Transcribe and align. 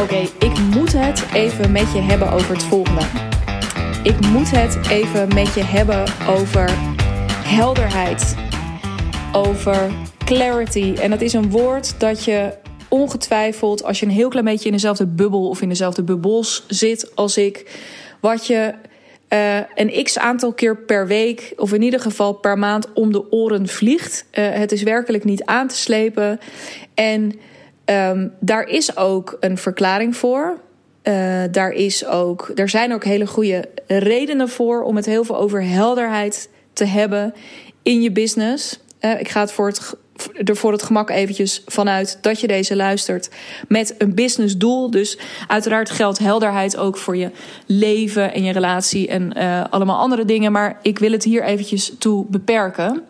Oké, 0.00 0.28
ik 0.38 0.58
moet 0.58 0.92
het 0.92 1.26
even 1.32 1.72
met 1.72 1.92
je 1.92 2.00
hebben 2.00 2.30
over 2.32 2.52
het 2.52 2.62
volgende. 2.62 3.00
Ik 4.02 4.26
moet 4.26 4.50
het 4.50 4.88
even 4.90 5.34
met 5.34 5.54
je 5.54 5.62
hebben 5.62 6.04
over 6.28 6.70
helderheid. 7.44 8.36
Over 9.32 9.90
clarity. 10.24 10.94
En 11.00 11.10
dat 11.10 11.20
is 11.20 11.32
een 11.32 11.50
woord 11.50 12.00
dat 12.00 12.24
je 12.24 12.52
ongetwijfeld, 12.88 13.84
als 13.84 14.00
je 14.00 14.06
een 14.06 14.12
heel 14.12 14.28
klein 14.28 14.44
beetje 14.44 14.66
in 14.66 14.72
dezelfde 14.72 15.06
bubbel 15.06 15.48
of 15.48 15.62
in 15.62 15.68
dezelfde 15.68 16.02
bubbels 16.02 16.64
zit 16.68 17.16
als 17.16 17.36
ik, 17.36 17.80
wat 18.20 18.46
je 18.46 18.74
uh, 19.28 19.56
een 19.74 20.04
x 20.04 20.18
aantal 20.18 20.52
keer 20.52 20.76
per 20.76 21.06
week, 21.06 21.52
of 21.56 21.72
in 21.72 21.82
ieder 21.82 22.00
geval 22.00 22.32
per 22.32 22.58
maand, 22.58 22.92
om 22.92 23.12
de 23.12 23.32
oren 23.32 23.68
vliegt. 23.68 24.24
Uh, 24.32 24.48
het 24.52 24.72
is 24.72 24.82
werkelijk 24.82 25.24
niet 25.24 25.44
aan 25.44 25.68
te 25.68 25.76
slepen. 25.76 26.40
En 26.94 27.40
um, 27.90 28.32
daar 28.40 28.68
is 28.68 28.96
ook 28.96 29.36
een 29.40 29.58
verklaring 29.58 30.16
voor. 30.16 30.60
Uh, 31.02 31.42
daar, 31.50 31.70
is 31.70 32.06
ook, 32.06 32.50
daar 32.54 32.68
zijn 32.68 32.94
ook 32.94 33.04
hele 33.04 33.26
goede 33.26 33.68
redenen 33.86 34.48
voor 34.48 34.82
om 34.82 34.96
het 34.96 35.06
heel 35.06 35.24
veel 35.24 35.36
over 35.36 35.64
helderheid 35.64 36.48
te 36.72 36.84
hebben 36.84 37.34
in 37.82 38.02
je 38.02 38.12
business. 38.12 38.80
ik 39.18 39.28
ga 39.28 39.40
het 39.40 39.52
voor 39.52 39.66
het 39.66 39.94
er 40.44 40.56
voor 40.56 40.72
het 40.72 40.82
gemak 40.82 41.10
eventjes 41.10 41.62
vanuit 41.66 42.18
dat 42.20 42.40
je 42.40 42.46
deze 42.46 42.76
luistert 42.76 43.30
met 43.68 43.94
een 43.98 44.14
businessdoel. 44.14 44.90
Dus 44.90 45.18
uiteraard 45.46 45.90
geldt 45.90 46.18
helderheid 46.18 46.76
ook 46.76 46.96
voor 46.96 47.16
je 47.16 47.30
leven 47.66 48.34
en 48.34 48.42
je 48.42 48.52
relatie 48.52 49.08
en 49.08 49.32
uh, 49.36 49.64
allemaal 49.70 49.98
andere 49.98 50.24
dingen. 50.24 50.52
Maar 50.52 50.78
ik 50.82 50.98
wil 50.98 51.12
het 51.12 51.24
hier 51.24 51.44
eventjes 51.44 51.92
toe 51.98 52.26
beperken. 52.28 53.02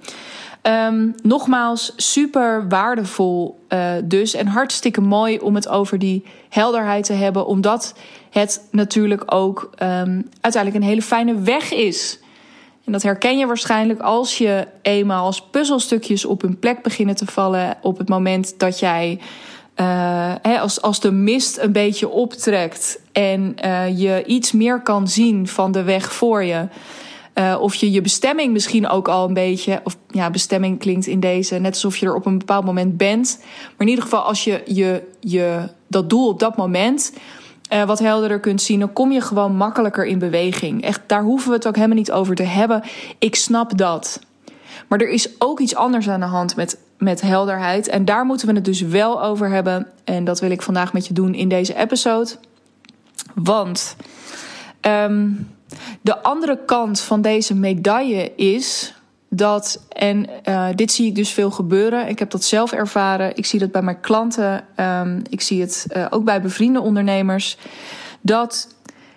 Um, 0.62 1.14
nogmaals, 1.22 1.92
super 1.97 2.69
waardevol 2.69 3.61
uh, 3.69 3.92
dus. 4.05 4.34
En 4.34 4.47
hartstikke 4.47 5.00
mooi 5.00 5.39
om 5.39 5.55
het 5.55 5.69
over 5.69 5.98
die 5.98 6.25
helderheid 6.48 7.05
te 7.05 7.12
hebben. 7.12 7.47
Omdat 7.47 7.94
het 8.30 8.69
natuurlijk 8.70 9.22
ook 9.34 9.70
um, 9.83 10.28
uiteindelijk 10.41 10.83
een 10.83 10.88
hele 10.88 11.03
fijne 11.03 11.41
weg 11.41 11.72
is 11.72 12.20
en 12.91 12.97
dat 12.97 13.05
herken 13.05 13.38
je 13.38 13.47
waarschijnlijk 13.47 14.00
als 14.00 14.38
je 14.38 14.66
eenmaal 14.83 15.25
als 15.25 15.42
puzzelstukjes 15.42 16.25
op 16.25 16.42
hun 16.42 16.58
plek 16.58 16.83
beginnen 16.83 17.14
te 17.16 17.27
vallen. 17.27 17.77
op 17.83 17.98
het 17.98 18.08
moment 18.08 18.58
dat 18.58 18.78
jij. 18.78 19.19
Uh, 19.77 20.61
als, 20.61 20.83
als 20.83 21.00
de 21.00 21.12
mist 21.12 21.58
een 21.58 21.72
beetje 21.72 22.08
optrekt 22.08 23.00
en 23.12 23.55
uh, 23.64 23.98
je 23.98 24.25
iets 24.25 24.53
meer 24.53 24.81
kan 24.81 25.08
zien 25.08 25.48
van 25.48 25.72
de 25.72 25.83
weg 25.83 26.12
voor 26.12 26.44
je. 26.44 26.69
Uh, 27.34 27.56
of 27.61 27.75
je 27.75 27.91
je 27.91 28.00
bestemming 28.00 28.53
misschien 28.53 28.89
ook 28.89 29.09
al 29.09 29.28
een 29.28 29.34
beetje. 29.34 29.81
Of 29.84 29.97
ja, 30.09 30.31
bestemming 30.31 30.78
klinkt 30.78 31.06
in 31.06 31.20
deze 31.20 31.59
net 31.59 31.72
alsof 31.72 31.97
je 31.97 32.06
er 32.06 32.14
op 32.14 32.27
een 32.27 32.39
bepaald 32.39 32.64
moment 32.64 32.97
bent. 32.97 33.39
Maar 33.41 33.75
in 33.78 33.89
ieder 33.89 34.05
geval, 34.05 34.22
als 34.22 34.45
je, 34.45 34.62
je, 34.67 35.03
je 35.20 35.69
dat 35.87 36.11
doel 36.11 36.28
op 36.28 36.39
dat 36.39 36.56
moment 36.56 37.12
uh, 37.72 37.84
wat 37.84 37.98
helderder 37.98 38.41
kunt 38.41 38.62
zien, 38.62 38.81
dan 38.81 38.92
kom 38.92 39.12
je 39.12 39.20
gewoon 39.20 39.56
makkelijker 39.56 40.06
in 40.06 40.19
beweging. 40.19 40.83
Echt, 40.83 41.00
daar 41.06 41.22
hoeven 41.22 41.48
we 41.48 41.55
het 41.55 41.67
ook 41.67 41.77
helemaal 41.77 41.97
niet 41.97 42.12
over 42.12 42.34
te 42.34 42.42
hebben. 42.42 42.83
Ik 43.19 43.34
snap 43.34 43.78
dat. 43.78 44.20
Maar 44.89 44.98
er 44.98 45.09
is 45.09 45.28
ook 45.39 45.61
iets 45.61 45.75
anders 45.75 46.09
aan 46.09 46.20
de 46.20 46.27
hand 46.27 46.56
met, 46.56 46.78
met 46.98 47.20
helderheid. 47.20 47.89
En 47.89 48.05
daar 48.05 48.25
moeten 48.25 48.47
we 48.48 48.55
het 48.55 48.65
dus 48.65 48.81
wel 48.81 49.22
over 49.22 49.48
hebben. 49.48 49.87
En 50.05 50.25
dat 50.25 50.41
wil 50.41 50.50
ik 50.50 50.62
vandaag 50.62 50.92
met 50.92 51.06
je 51.06 51.15
doen 51.15 51.34
in 51.34 51.48
deze 51.48 51.77
episode. 51.77 52.31
Want 53.34 53.97
um, 54.81 55.48
de 56.00 56.22
andere 56.22 56.58
kant 56.64 57.00
van 57.00 57.20
deze 57.20 57.54
medaille 57.54 58.34
is 58.34 58.94
dat, 59.28 59.84
en 59.88 60.26
uh, 60.48 60.68
dit 60.74 60.92
zie 60.92 61.06
ik 61.06 61.14
dus 61.14 61.30
veel 61.30 61.50
gebeuren. 61.50 62.08
Ik 62.08 62.18
heb 62.18 62.30
dat 62.30 62.44
zelf 62.44 62.72
ervaren. 62.72 63.36
Ik 63.36 63.46
zie 63.46 63.58
dat 63.58 63.72
bij 63.72 63.82
mijn 63.82 64.00
klanten. 64.00 64.64
Um, 64.76 65.22
ik 65.28 65.41
zie 65.41 65.60
het 65.60 65.86
uh, 65.97 66.06
ook 66.10 66.25
bij 66.25 66.41
bevriende 66.41 66.80
ondernemers. 66.80 67.56
Dat 68.20 68.75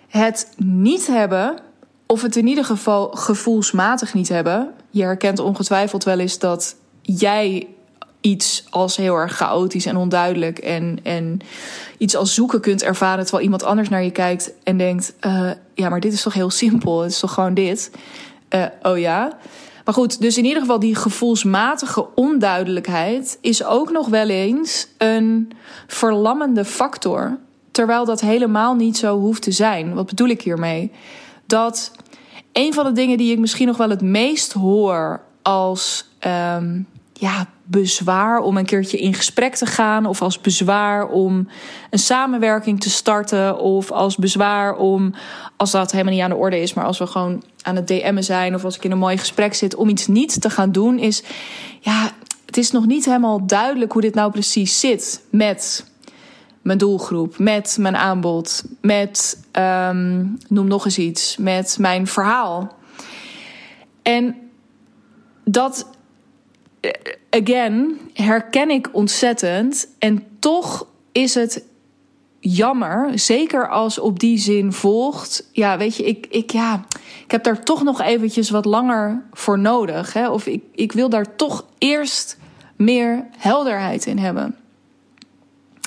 het 0.08 0.52
niet 0.56 1.06
hebben, 1.06 1.58
of 2.06 2.22
het 2.22 2.36
in 2.36 2.46
ieder 2.46 2.64
geval 2.64 3.08
gevoelsmatig 3.10 4.14
niet 4.14 4.28
hebben. 4.28 4.70
Je 4.90 5.02
herkent 5.02 5.38
ongetwijfeld 5.38 6.04
wel 6.04 6.18
eens 6.18 6.38
dat 6.38 6.76
jij 7.02 7.66
iets 8.24 8.64
als 8.70 8.96
heel 8.96 9.14
erg 9.14 9.36
chaotisch 9.36 9.86
en 9.86 9.96
onduidelijk 9.96 10.58
en, 10.58 10.98
en 11.02 11.40
iets 11.98 12.16
als 12.16 12.34
zoeken 12.34 12.60
kunt 12.60 12.82
ervaren 12.82 13.22
terwijl 13.22 13.44
iemand 13.44 13.62
anders 13.62 13.88
naar 13.88 14.04
je 14.04 14.10
kijkt 14.10 14.52
en 14.62 14.76
denkt: 14.76 15.14
uh, 15.20 15.50
ja, 15.74 15.88
maar 15.88 16.00
dit 16.00 16.12
is 16.12 16.22
toch 16.22 16.34
heel 16.34 16.50
simpel? 16.50 17.00
Het 17.00 17.10
is 17.10 17.18
toch 17.18 17.34
gewoon 17.34 17.54
dit? 17.54 17.90
Uh, 18.50 18.64
oh 18.82 18.98
ja. 18.98 19.38
Maar 19.84 19.94
goed, 19.94 20.20
dus 20.20 20.38
in 20.38 20.44
ieder 20.44 20.60
geval 20.60 20.78
die 20.78 20.94
gevoelsmatige 20.94 22.14
onduidelijkheid 22.14 23.38
is 23.40 23.64
ook 23.64 23.90
nog 23.90 24.08
wel 24.08 24.28
eens 24.28 24.88
een 24.98 25.52
verlammende 25.86 26.64
factor. 26.64 27.38
Terwijl 27.70 28.04
dat 28.04 28.20
helemaal 28.20 28.74
niet 28.74 28.96
zo 28.96 29.18
hoeft 29.18 29.42
te 29.42 29.52
zijn. 29.52 29.94
Wat 29.94 30.06
bedoel 30.06 30.28
ik 30.28 30.42
hiermee? 30.42 30.92
Dat 31.46 31.92
een 32.52 32.74
van 32.74 32.84
de 32.84 32.92
dingen 32.92 33.18
die 33.18 33.32
ik 33.32 33.38
misschien 33.38 33.66
nog 33.66 33.76
wel 33.76 33.90
het 33.90 34.02
meest 34.02 34.52
hoor 34.52 35.20
als 35.42 36.08
um, 36.56 36.86
ja, 37.20 37.46
bezwaar 37.64 38.38
om 38.38 38.56
een 38.56 38.64
keertje 38.64 38.98
in 38.98 39.14
gesprek 39.14 39.54
te 39.54 39.66
gaan, 39.66 40.06
of 40.06 40.22
als 40.22 40.40
bezwaar 40.40 41.08
om 41.08 41.48
een 41.90 41.98
samenwerking 41.98 42.80
te 42.80 42.90
starten, 42.90 43.58
of 43.58 43.90
als 43.90 44.16
bezwaar 44.16 44.76
om, 44.76 45.14
als 45.56 45.70
dat 45.70 45.92
helemaal 45.92 46.12
niet 46.12 46.22
aan 46.22 46.30
de 46.30 46.36
orde 46.36 46.60
is, 46.60 46.74
maar 46.74 46.84
als 46.84 46.98
we 46.98 47.06
gewoon 47.06 47.42
aan 47.62 47.76
het 47.76 47.86
DM'en 47.86 48.24
zijn, 48.24 48.54
of 48.54 48.64
als 48.64 48.76
ik 48.76 48.84
in 48.84 48.90
een 48.90 48.98
mooi 48.98 49.18
gesprek 49.18 49.54
zit, 49.54 49.74
om 49.74 49.88
iets 49.88 50.06
niet 50.06 50.40
te 50.40 50.50
gaan 50.50 50.72
doen, 50.72 50.98
is 50.98 51.22
ja, 51.80 52.10
het 52.46 52.56
is 52.56 52.70
nog 52.70 52.86
niet 52.86 53.04
helemaal 53.04 53.46
duidelijk 53.46 53.92
hoe 53.92 54.02
dit 54.02 54.14
nou 54.14 54.30
precies 54.30 54.80
zit 54.80 55.24
met 55.30 55.92
mijn 56.62 56.78
doelgroep, 56.78 57.38
met 57.38 57.76
mijn 57.80 57.96
aanbod, 57.96 58.64
met, 58.80 59.40
um, 59.52 60.38
noem 60.48 60.66
nog 60.66 60.84
eens 60.84 60.98
iets, 60.98 61.36
met 61.36 61.76
mijn 61.78 62.06
verhaal. 62.06 62.76
En 64.02 64.36
dat 65.44 65.86
again, 67.30 68.00
herken 68.12 68.70
ik 68.70 68.88
ontzettend. 68.92 69.88
En 69.98 70.26
toch 70.38 70.86
is 71.12 71.34
het 71.34 71.64
jammer, 72.40 73.18
zeker 73.18 73.68
als 73.68 73.98
op 73.98 74.18
die 74.18 74.38
zin 74.38 74.72
volgt. 74.72 75.48
Ja, 75.52 75.78
weet 75.78 75.96
je, 75.96 76.04
ik, 76.04 76.26
ik, 76.30 76.50
ja, 76.50 76.84
ik 77.24 77.30
heb 77.30 77.44
daar 77.44 77.64
toch 77.64 77.82
nog 77.82 78.00
eventjes 78.00 78.50
wat 78.50 78.64
langer 78.64 79.22
voor 79.32 79.58
nodig. 79.58 80.12
Hè? 80.12 80.30
Of 80.30 80.46
ik, 80.46 80.62
ik 80.74 80.92
wil 80.92 81.08
daar 81.08 81.36
toch 81.36 81.66
eerst 81.78 82.38
meer 82.76 83.26
helderheid 83.36 84.06
in 84.06 84.18
hebben. 84.18 84.56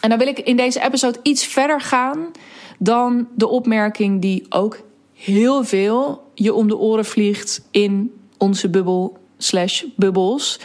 En 0.01 0.09
dan 0.09 0.17
wil 0.17 0.27
ik 0.27 0.39
in 0.39 0.55
deze 0.55 0.83
episode 0.83 1.19
iets 1.23 1.45
verder 1.45 1.81
gaan 1.81 2.31
dan 2.79 3.27
de 3.35 3.47
opmerking 3.47 4.21
die 4.21 4.45
ook 4.49 4.79
heel 5.13 5.63
veel 5.63 6.31
je 6.33 6.53
om 6.53 6.67
de 6.67 6.77
oren 6.77 7.05
vliegt 7.05 7.67
in 7.71 8.13
onze 8.37 8.69
bubbel 8.69 9.17
slash 9.37 9.83
bubbels. 9.95 10.59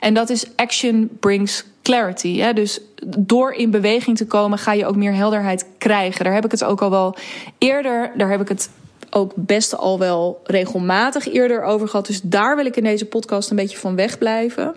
En 0.00 0.14
dat 0.14 0.30
is 0.30 0.46
action 0.56 1.08
brings 1.20 1.64
clarity. 1.82 2.38
Hè? 2.38 2.52
Dus 2.52 2.80
door 3.18 3.52
in 3.52 3.70
beweging 3.70 4.16
te 4.16 4.26
komen 4.26 4.58
ga 4.58 4.72
je 4.72 4.86
ook 4.86 4.96
meer 4.96 5.14
helderheid 5.14 5.66
krijgen. 5.78 6.24
Daar 6.24 6.34
heb 6.34 6.44
ik 6.44 6.50
het 6.50 6.64
ook 6.64 6.82
al 6.82 6.90
wel 6.90 7.16
eerder, 7.58 8.12
daar 8.16 8.30
heb 8.30 8.40
ik 8.40 8.48
het 8.48 8.70
ook 9.10 9.32
best 9.36 9.76
al 9.76 9.98
wel 9.98 10.40
regelmatig 10.44 11.32
eerder 11.32 11.62
over 11.62 11.88
gehad. 11.88 12.06
Dus 12.06 12.20
daar 12.22 12.56
wil 12.56 12.66
ik 12.66 12.76
in 12.76 12.84
deze 12.84 13.06
podcast 13.06 13.50
een 13.50 13.56
beetje 13.56 13.78
van 13.78 13.96
wegblijven. 13.96 14.76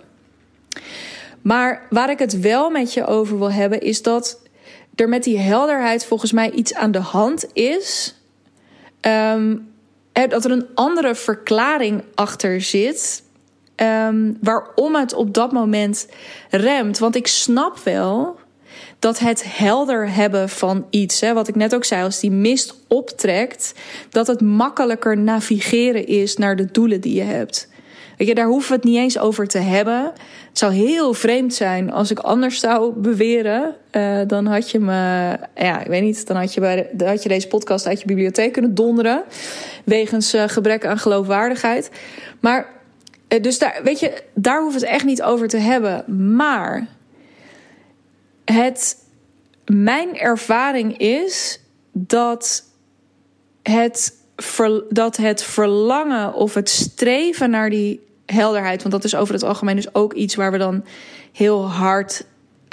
Maar 1.42 1.86
waar 1.90 2.10
ik 2.10 2.18
het 2.18 2.40
wel 2.40 2.70
met 2.70 2.92
je 2.92 3.06
over 3.06 3.38
wil 3.38 3.52
hebben, 3.52 3.80
is 3.80 4.02
dat 4.02 4.40
er 4.94 5.08
met 5.08 5.24
die 5.24 5.38
helderheid 5.38 6.04
volgens 6.04 6.32
mij 6.32 6.50
iets 6.50 6.74
aan 6.74 6.90
de 6.90 6.98
hand 6.98 7.46
is. 7.52 8.14
Um, 9.00 9.74
dat 10.12 10.44
er 10.44 10.50
een 10.50 10.66
andere 10.74 11.14
verklaring 11.14 12.02
achter 12.14 12.60
zit 12.60 13.22
um, 13.76 14.36
waarom 14.40 14.94
het 14.94 15.14
op 15.14 15.34
dat 15.34 15.52
moment 15.52 16.08
remt. 16.50 16.98
Want 16.98 17.16
ik 17.16 17.26
snap 17.26 17.78
wel 17.78 18.38
dat 18.98 19.18
het 19.18 19.44
helder 19.46 20.14
hebben 20.14 20.48
van 20.48 20.86
iets, 20.90 21.20
hè, 21.20 21.34
wat 21.34 21.48
ik 21.48 21.54
net 21.54 21.74
ook 21.74 21.84
zei, 21.84 22.02
als 22.02 22.20
die 22.20 22.30
mist 22.30 22.74
optrekt, 22.88 23.74
dat 24.10 24.26
het 24.26 24.40
makkelijker 24.40 25.18
navigeren 25.18 26.06
is 26.06 26.36
naar 26.36 26.56
de 26.56 26.70
doelen 26.72 27.00
die 27.00 27.14
je 27.14 27.22
hebt. 27.22 27.68
Weet 28.16 28.28
je, 28.28 28.34
daar 28.34 28.46
hoeven 28.46 28.68
we 28.68 28.74
het 28.74 28.84
niet 28.84 28.96
eens 28.96 29.18
over 29.18 29.46
te 29.46 29.58
hebben. 29.58 30.12
Het 30.48 30.58
zou 30.58 30.72
heel 30.72 31.14
vreemd 31.14 31.54
zijn 31.54 31.92
als 31.92 32.10
ik 32.10 32.18
anders 32.18 32.60
zou 32.60 32.92
beweren. 32.94 33.74
Uh, 33.92 34.18
dan 34.26 34.46
had 34.46 34.70
je 34.70 34.78
me, 34.78 35.36
ja, 35.54 35.80
ik 35.80 35.86
weet 35.86 36.02
niet, 36.02 36.26
dan 36.26 36.36
had 36.36 36.54
je, 36.54 36.60
bij 36.60 37.18
je 37.22 37.28
deze 37.28 37.48
podcast 37.48 37.86
uit 37.86 38.00
je 38.00 38.06
bibliotheek 38.06 38.52
kunnen 38.52 38.74
donderen. 38.74 39.22
Wegens 39.84 40.34
uh, 40.34 40.42
gebrek 40.46 40.86
aan 40.86 40.98
geloofwaardigheid. 40.98 41.90
Maar 42.40 42.75
dus 43.28 43.58
daar, 43.58 43.80
weet 43.82 44.00
je, 44.00 44.22
daar 44.34 44.60
hoeven 44.60 44.80
we 44.80 44.86
het 44.86 44.94
echt 44.94 45.04
niet 45.04 45.22
over 45.22 45.48
te 45.48 45.56
hebben. 45.56 46.16
Maar 46.36 46.86
het, 48.44 48.96
mijn 49.64 50.18
ervaring 50.18 50.98
is 50.98 51.60
dat 51.92 52.64
het, 53.62 54.14
dat 54.88 55.16
het 55.16 55.42
verlangen 55.42 56.34
of 56.34 56.54
het 56.54 56.68
streven 56.68 57.50
naar 57.50 57.70
die 57.70 58.06
helderheid, 58.26 58.80
want 58.80 58.94
dat 58.94 59.04
is 59.04 59.14
over 59.14 59.34
het 59.34 59.42
algemeen 59.42 59.76
dus 59.76 59.94
ook 59.94 60.12
iets 60.12 60.34
waar 60.34 60.52
we 60.52 60.58
dan 60.58 60.84
heel 61.32 61.70
hard 61.70 62.24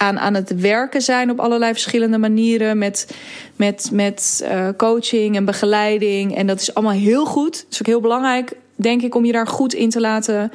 aan, 0.04 0.34
het 0.34 0.60
werken 0.60 1.02
zijn 1.02 1.32
op 1.32 1.40
allerlei 1.40 1.72
verschillende 1.72 2.18
manieren. 2.18 2.78
Met, 2.78 3.16
met, 3.56 3.90
met 3.92 4.46
uh, 4.52 4.68
coaching 4.78 5.36
en 5.36 5.46
begeleiding. 5.46 6.36
En 6.36 6.48
dat 6.48 6.62
is 6.62 6.74
allemaal 6.74 6.94
heel 6.94 7.26
goed. 7.26 7.58
Het 7.58 7.68
is 7.72 7.80
ook 7.80 7.88
heel 7.88 8.02
belangrijk, 8.02 8.54
denk 8.76 9.02
ik, 9.02 9.16
om 9.16 9.26
je 9.26 9.32
daar 9.32 9.48
goed 9.48 9.74
in 9.74 9.90
te 9.90 10.00
laten 10.00 10.52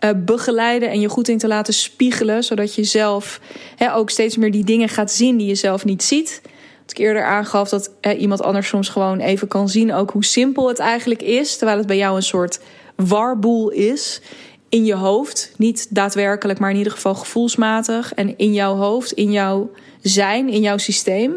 uh, 0.00 0.10
begeleiden. 0.16 0.90
En 0.90 1.00
je 1.00 1.08
goed 1.08 1.28
in 1.28 1.38
te 1.38 1.48
laten 1.48 1.74
spiegelen. 1.74 2.44
Zodat 2.44 2.74
je 2.74 2.84
zelf 2.84 3.40
hè, 3.76 3.94
ook 3.94 4.10
steeds 4.10 4.36
meer 4.36 4.50
die 4.50 4.64
dingen 4.64 4.88
gaat 4.88 5.12
zien 5.12 5.36
die 5.36 5.46
je 5.46 5.54
zelf 5.54 5.84
niet 5.84 6.02
ziet. 6.02 6.40
Wat 6.82 6.90
ik 6.90 6.98
eerder 6.98 7.24
aangaf 7.24 7.68
dat 7.68 7.90
uh, 8.00 8.20
iemand 8.20 8.42
anders 8.42 8.68
soms 8.68 8.88
gewoon 8.88 9.20
even 9.20 9.48
kan 9.48 9.68
zien 9.68 9.92
ook 9.92 10.10
hoe 10.10 10.24
simpel 10.24 10.68
het 10.68 10.78
eigenlijk 10.78 11.22
is. 11.22 11.56
Terwijl 11.56 11.78
het 11.78 11.86
bij 11.86 11.96
jou 11.96 12.16
een 12.16 12.22
soort 12.22 12.60
warboel 12.96 13.70
is 13.70 14.20
in 14.68 14.84
je 14.84 14.94
hoofd. 14.94 15.52
Niet 15.56 15.94
daadwerkelijk, 15.94 16.58
maar 16.58 16.70
in 16.70 16.76
ieder 16.76 16.92
geval 16.92 17.14
gevoelsmatig. 17.14 18.14
En 18.14 18.38
in 18.38 18.52
jouw 18.52 18.74
hoofd, 18.74 19.12
in 19.12 19.32
jouw 19.32 19.70
zijn, 20.02 20.48
in 20.48 20.60
jouw 20.60 20.78
systeem. 20.78 21.34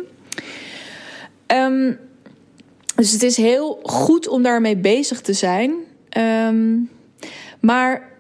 Um, 1.48 2.00
dus 2.96 3.12
het 3.12 3.24
is 3.24 3.38
heel 3.38 3.80
goed 3.84 4.28
om 4.28 4.44
daarmee 4.44 4.78
bezig 4.78 5.22
te 5.22 5.34
zijn. 5.34 5.74
Um, 6.18 6.90
maar 7.60 8.12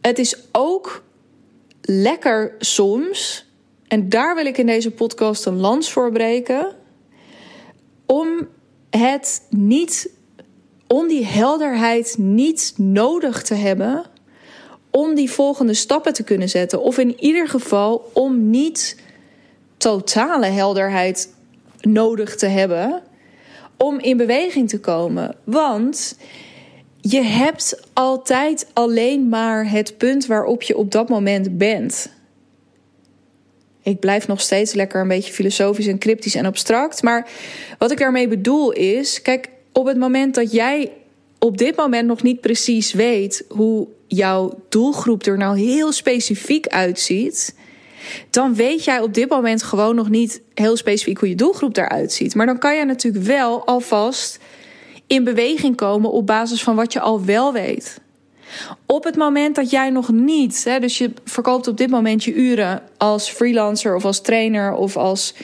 het 0.00 0.18
is 0.18 0.36
ook 0.52 1.02
lekker 1.80 2.54
soms. 2.58 3.46
En 3.88 4.08
daar 4.08 4.34
wil 4.34 4.46
ik 4.46 4.58
in 4.58 4.66
deze 4.66 4.90
podcast 4.90 5.46
een 5.46 5.60
lans 5.60 5.92
voor 5.92 6.12
breken. 6.12 6.74
Om 8.06 8.48
het 8.90 9.46
niet, 9.50 10.10
om 10.86 11.08
die 11.08 11.24
helderheid 11.24 12.14
niet 12.18 12.74
nodig 12.76 13.42
te 13.42 13.54
hebben 13.54 14.10
om 14.92 15.14
die 15.14 15.30
volgende 15.30 15.74
stappen 15.74 16.12
te 16.12 16.22
kunnen 16.22 16.48
zetten. 16.48 16.82
Of 16.82 16.98
in 16.98 17.20
ieder 17.20 17.48
geval 17.48 18.10
om 18.12 18.50
niet 18.50 18.96
totale 19.76 20.46
helderheid 20.46 21.34
nodig 21.80 22.36
te 22.36 22.46
hebben 22.46 23.02
om 23.76 23.98
in 23.98 24.16
beweging 24.16 24.68
te 24.68 24.80
komen. 24.80 25.36
Want 25.44 26.16
je 27.00 27.22
hebt 27.22 27.82
altijd 27.92 28.66
alleen 28.72 29.28
maar 29.28 29.70
het 29.70 29.96
punt 29.96 30.26
waarop 30.26 30.62
je 30.62 30.76
op 30.76 30.90
dat 30.90 31.08
moment 31.08 31.58
bent. 31.58 32.10
Ik 33.82 34.00
blijf 34.00 34.26
nog 34.26 34.40
steeds 34.40 34.72
lekker 34.72 35.00
een 35.00 35.08
beetje 35.08 35.32
filosofisch 35.32 35.86
en 35.86 35.98
cryptisch 35.98 36.34
en 36.34 36.46
abstract. 36.46 37.02
Maar 37.02 37.30
wat 37.78 37.90
ik 37.90 37.98
daarmee 37.98 38.28
bedoel 38.28 38.72
is: 38.72 39.22
kijk, 39.22 39.48
op 39.72 39.86
het 39.86 39.98
moment 39.98 40.34
dat 40.34 40.52
jij 40.52 40.92
op 41.38 41.58
dit 41.58 41.76
moment 41.76 42.06
nog 42.06 42.22
niet 42.22 42.40
precies 42.40 42.92
weet 42.92 43.44
hoe 43.48 43.88
jouw 44.14 44.62
doelgroep 44.68 45.22
er 45.22 45.38
nou 45.38 45.58
heel 45.58 45.92
specifiek 45.92 46.66
uitziet, 46.66 47.54
dan 48.30 48.54
weet 48.54 48.84
jij 48.84 49.00
op 49.00 49.14
dit 49.14 49.28
moment 49.28 49.62
gewoon 49.62 49.94
nog 49.94 50.08
niet 50.08 50.42
heel 50.54 50.76
specifiek 50.76 51.18
hoe 51.18 51.28
je 51.28 51.34
doelgroep 51.34 51.76
eruit 51.76 52.12
ziet. 52.12 52.34
Maar 52.34 52.46
dan 52.46 52.58
kan 52.58 52.76
je 52.76 52.84
natuurlijk 52.84 53.24
wel 53.24 53.66
alvast 53.66 54.38
in 55.06 55.24
beweging 55.24 55.76
komen 55.76 56.10
op 56.10 56.26
basis 56.26 56.62
van 56.62 56.76
wat 56.76 56.92
je 56.92 57.00
al 57.00 57.24
wel 57.24 57.52
weet. 57.52 58.00
Op 58.86 59.04
het 59.04 59.16
moment 59.16 59.54
dat 59.54 59.70
jij 59.70 59.90
nog 59.90 60.08
niet, 60.08 60.64
hè, 60.64 60.78
dus 60.78 60.98
je 60.98 61.12
verkoopt 61.24 61.68
op 61.68 61.76
dit 61.76 61.90
moment 61.90 62.24
je 62.24 62.34
uren 62.34 62.82
als 62.96 63.30
freelancer 63.30 63.94
of 63.94 64.04
als 64.04 64.20
trainer 64.20 64.72
of 64.74 64.96
als 64.96 65.34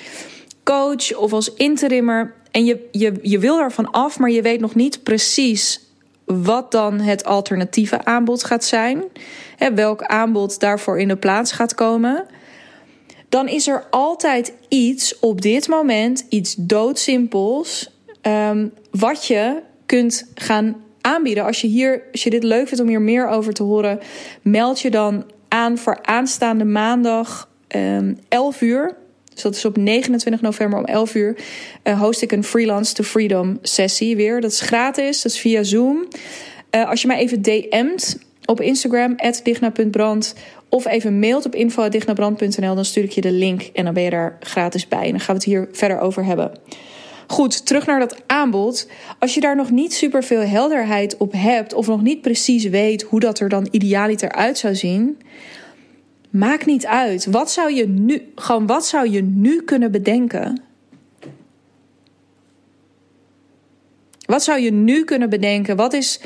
coach 0.64 1.16
of 1.16 1.32
als 1.32 1.54
interimmer. 1.54 2.34
En 2.50 2.64
je, 2.64 2.88
je, 2.92 3.12
je 3.22 3.38
wil 3.38 3.58
ervan 3.58 3.90
af, 3.90 4.18
maar 4.18 4.30
je 4.30 4.42
weet 4.42 4.60
nog 4.60 4.74
niet 4.74 5.02
precies 5.02 5.87
wat 6.28 6.70
dan 6.70 7.00
het 7.00 7.24
alternatieve 7.24 8.04
aanbod 8.04 8.44
gaat 8.44 8.64
zijn, 8.64 9.02
hè, 9.56 9.74
welk 9.74 10.02
aanbod 10.02 10.60
daarvoor 10.60 11.00
in 11.00 11.08
de 11.08 11.16
plaats 11.16 11.52
gaat 11.52 11.74
komen, 11.74 12.26
dan 13.28 13.48
is 13.48 13.68
er 13.68 13.86
altijd 13.90 14.52
iets 14.68 15.18
op 15.18 15.40
dit 15.40 15.68
moment, 15.68 16.26
iets 16.28 16.54
doodsimpels, 16.54 17.90
um, 18.22 18.72
wat 18.90 19.26
je 19.26 19.62
kunt 19.86 20.30
gaan 20.34 20.76
aanbieden. 21.00 21.44
Als 21.44 21.60
je, 21.60 21.66
hier, 21.66 22.02
als 22.12 22.22
je 22.22 22.30
dit 22.30 22.42
leuk 22.42 22.68
vindt 22.68 22.82
om 22.82 22.88
hier 22.88 23.02
meer 23.02 23.28
over 23.28 23.52
te 23.52 23.62
horen, 23.62 23.98
meld 24.42 24.80
je 24.80 24.90
dan 24.90 25.24
aan 25.48 25.78
voor 25.78 25.98
aanstaande 26.02 26.64
maandag 26.64 27.48
um, 27.76 28.18
11 28.28 28.60
uur. 28.60 28.96
Dus 29.38 29.46
dat 29.46 29.56
is 29.56 29.64
op 29.64 29.76
29 29.76 30.40
november 30.40 30.78
om 30.78 30.84
11 30.84 31.14
uur. 31.14 31.36
Uh, 31.84 32.00
host 32.00 32.22
ik 32.22 32.32
een 32.32 32.44
Freelance 32.44 32.94
to 32.94 33.04
Freedom 33.04 33.58
sessie 33.62 34.16
weer. 34.16 34.40
Dat 34.40 34.50
is 34.50 34.60
gratis, 34.60 35.22
dat 35.22 35.32
is 35.32 35.38
via 35.38 35.62
Zoom. 35.62 36.08
Uh, 36.70 36.88
als 36.88 37.02
je 37.02 37.06
mij 37.06 37.18
even 37.18 37.42
DM't 37.42 38.18
op 38.44 38.60
Instagram, 38.60 39.16
digna.brand. 39.42 40.34
Of 40.68 40.86
even 40.86 41.18
mailt 41.18 41.46
op 41.46 41.54
info.dignabrand.nl, 41.54 42.74
dan 42.74 42.84
stuur 42.84 43.04
ik 43.04 43.10
je 43.10 43.20
de 43.20 43.32
link 43.32 43.62
en 43.62 43.84
dan 43.84 43.94
ben 43.94 44.02
je 44.02 44.10
daar 44.10 44.36
gratis 44.40 44.88
bij. 44.88 45.04
En 45.04 45.10
dan 45.10 45.20
gaan 45.20 45.34
we 45.34 45.40
het 45.40 45.44
hier 45.44 45.68
verder 45.72 46.00
over 46.00 46.24
hebben. 46.24 46.52
Goed, 47.26 47.66
terug 47.66 47.86
naar 47.86 47.98
dat 47.98 48.22
aanbod. 48.26 48.88
Als 49.18 49.34
je 49.34 49.40
daar 49.40 49.56
nog 49.56 49.70
niet 49.70 49.94
super 49.94 50.24
veel 50.24 50.40
helderheid 50.40 51.16
op 51.16 51.32
hebt, 51.32 51.74
of 51.74 51.86
nog 51.86 52.02
niet 52.02 52.20
precies 52.20 52.64
weet 52.64 53.02
hoe 53.02 53.20
dat 53.20 53.40
er 53.40 53.48
dan 53.48 53.68
idealiter 53.70 54.32
uit 54.32 54.58
zou 54.58 54.74
zien, 54.74 55.18
Maakt 56.30 56.66
niet 56.66 56.86
uit. 56.86 57.26
Wat 57.26 57.50
zou 57.50 57.72
je 57.72 57.88
nu, 57.88 58.32
gewoon 58.34 58.66
wat 58.66 58.86
zou 58.86 59.10
je 59.10 59.22
nu 59.22 59.62
kunnen 59.62 59.90
bedenken? 59.90 60.62
Wat 64.26 64.42
zou 64.42 64.60
je 64.60 64.72
nu 64.72 65.04
kunnen 65.04 65.30
bedenken? 65.30 65.76
Wat 65.76 65.92
is, 65.92 66.20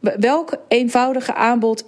welk 0.00 0.56
eenvoudige 0.68 1.34
aanbod 1.34 1.84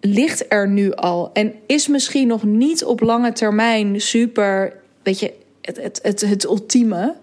ligt 0.00 0.44
er 0.48 0.68
nu 0.68 0.92
al? 0.92 1.30
En 1.32 1.54
is 1.66 1.88
misschien 1.88 2.26
nog 2.26 2.42
niet 2.42 2.84
op 2.84 3.00
lange 3.00 3.32
termijn 3.32 4.00
super, 4.00 4.76
weet 5.02 5.18
je, 5.18 5.32
het, 5.60 5.76
het, 5.76 6.00
het, 6.02 6.20
het 6.20 6.44
ultieme. 6.44 7.14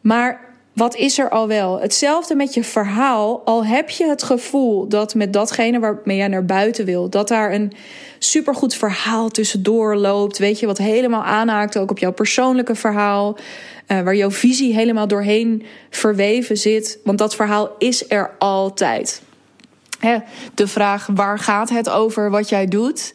Maar 0.00 0.48
wat 0.78 0.96
is 0.96 1.18
er 1.18 1.28
al 1.28 1.48
wel? 1.48 1.80
Hetzelfde 1.80 2.34
met 2.34 2.54
je 2.54 2.64
verhaal. 2.64 3.42
Al 3.44 3.64
heb 3.64 3.90
je 3.90 4.08
het 4.08 4.22
gevoel 4.22 4.88
dat 4.88 5.14
met 5.14 5.32
datgene 5.32 5.78
waarmee 5.78 6.16
jij 6.16 6.28
naar 6.28 6.44
buiten 6.44 6.84
wil, 6.84 7.08
dat 7.08 7.28
daar 7.28 7.52
een 7.52 7.72
supergoed 8.18 8.74
verhaal 8.74 9.28
tussendoor 9.28 9.96
loopt. 9.96 10.38
Weet 10.38 10.60
je, 10.60 10.66
wat 10.66 10.78
helemaal 10.78 11.24
aanhaakt 11.24 11.78
ook 11.78 11.90
op 11.90 11.98
jouw 11.98 12.12
persoonlijke 12.12 12.74
verhaal. 12.74 13.36
Uh, 13.88 14.00
waar 14.00 14.16
jouw 14.16 14.30
visie 14.30 14.74
helemaal 14.74 15.08
doorheen 15.08 15.66
verweven 15.90 16.56
zit. 16.56 16.98
Want 17.04 17.18
dat 17.18 17.34
verhaal 17.34 17.74
is 17.78 18.10
er 18.10 18.30
altijd. 18.38 19.22
Hè, 19.98 20.18
de 20.54 20.66
vraag 20.66 21.08
waar 21.14 21.38
gaat 21.38 21.68
het 21.68 21.88
over 21.88 22.30
wat 22.30 22.48
jij 22.48 22.66
doet? 22.66 23.12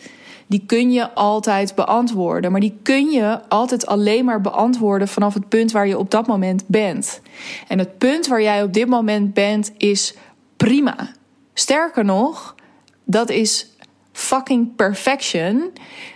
Die 0.54 0.64
kun 0.66 0.92
je 0.92 1.14
altijd 1.14 1.76
beantwoorden. 1.76 2.52
Maar 2.52 2.60
die 2.60 2.80
kun 2.82 3.10
je 3.10 3.40
altijd 3.50 3.86
alleen 3.86 4.26
maar 4.26 4.42
beantwoorden 4.42 5.08
vanaf 5.08 5.34
het 5.34 5.50
punt 5.50 5.72
waar 5.72 5.88
je 5.88 5.98
op 5.98 6.12
dat 6.12 6.28
moment 6.28 6.64
bent. 6.68 7.22
En 7.68 7.80
het 7.80 7.98
punt 7.98 8.28
waar 8.28 8.42
jij 8.42 8.64
op 8.64 8.74
dit 8.74 8.88
moment 8.88 9.34
bent 9.34 9.72
is 9.78 10.14
prima. 10.58 11.12
Sterker 11.54 12.06
nog, 12.06 12.56
dat 13.04 13.30
is 13.30 13.68
fucking 14.12 14.76
perfection. 14.76 15.72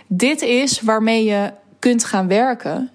Dit 0.06 0.42
is 0.42 0.80
waarmee 0.80 1.24
je 1.24 1.52
kunt 1.78 2.04
gaan 2.04 2.28
werken. 2.28 2.90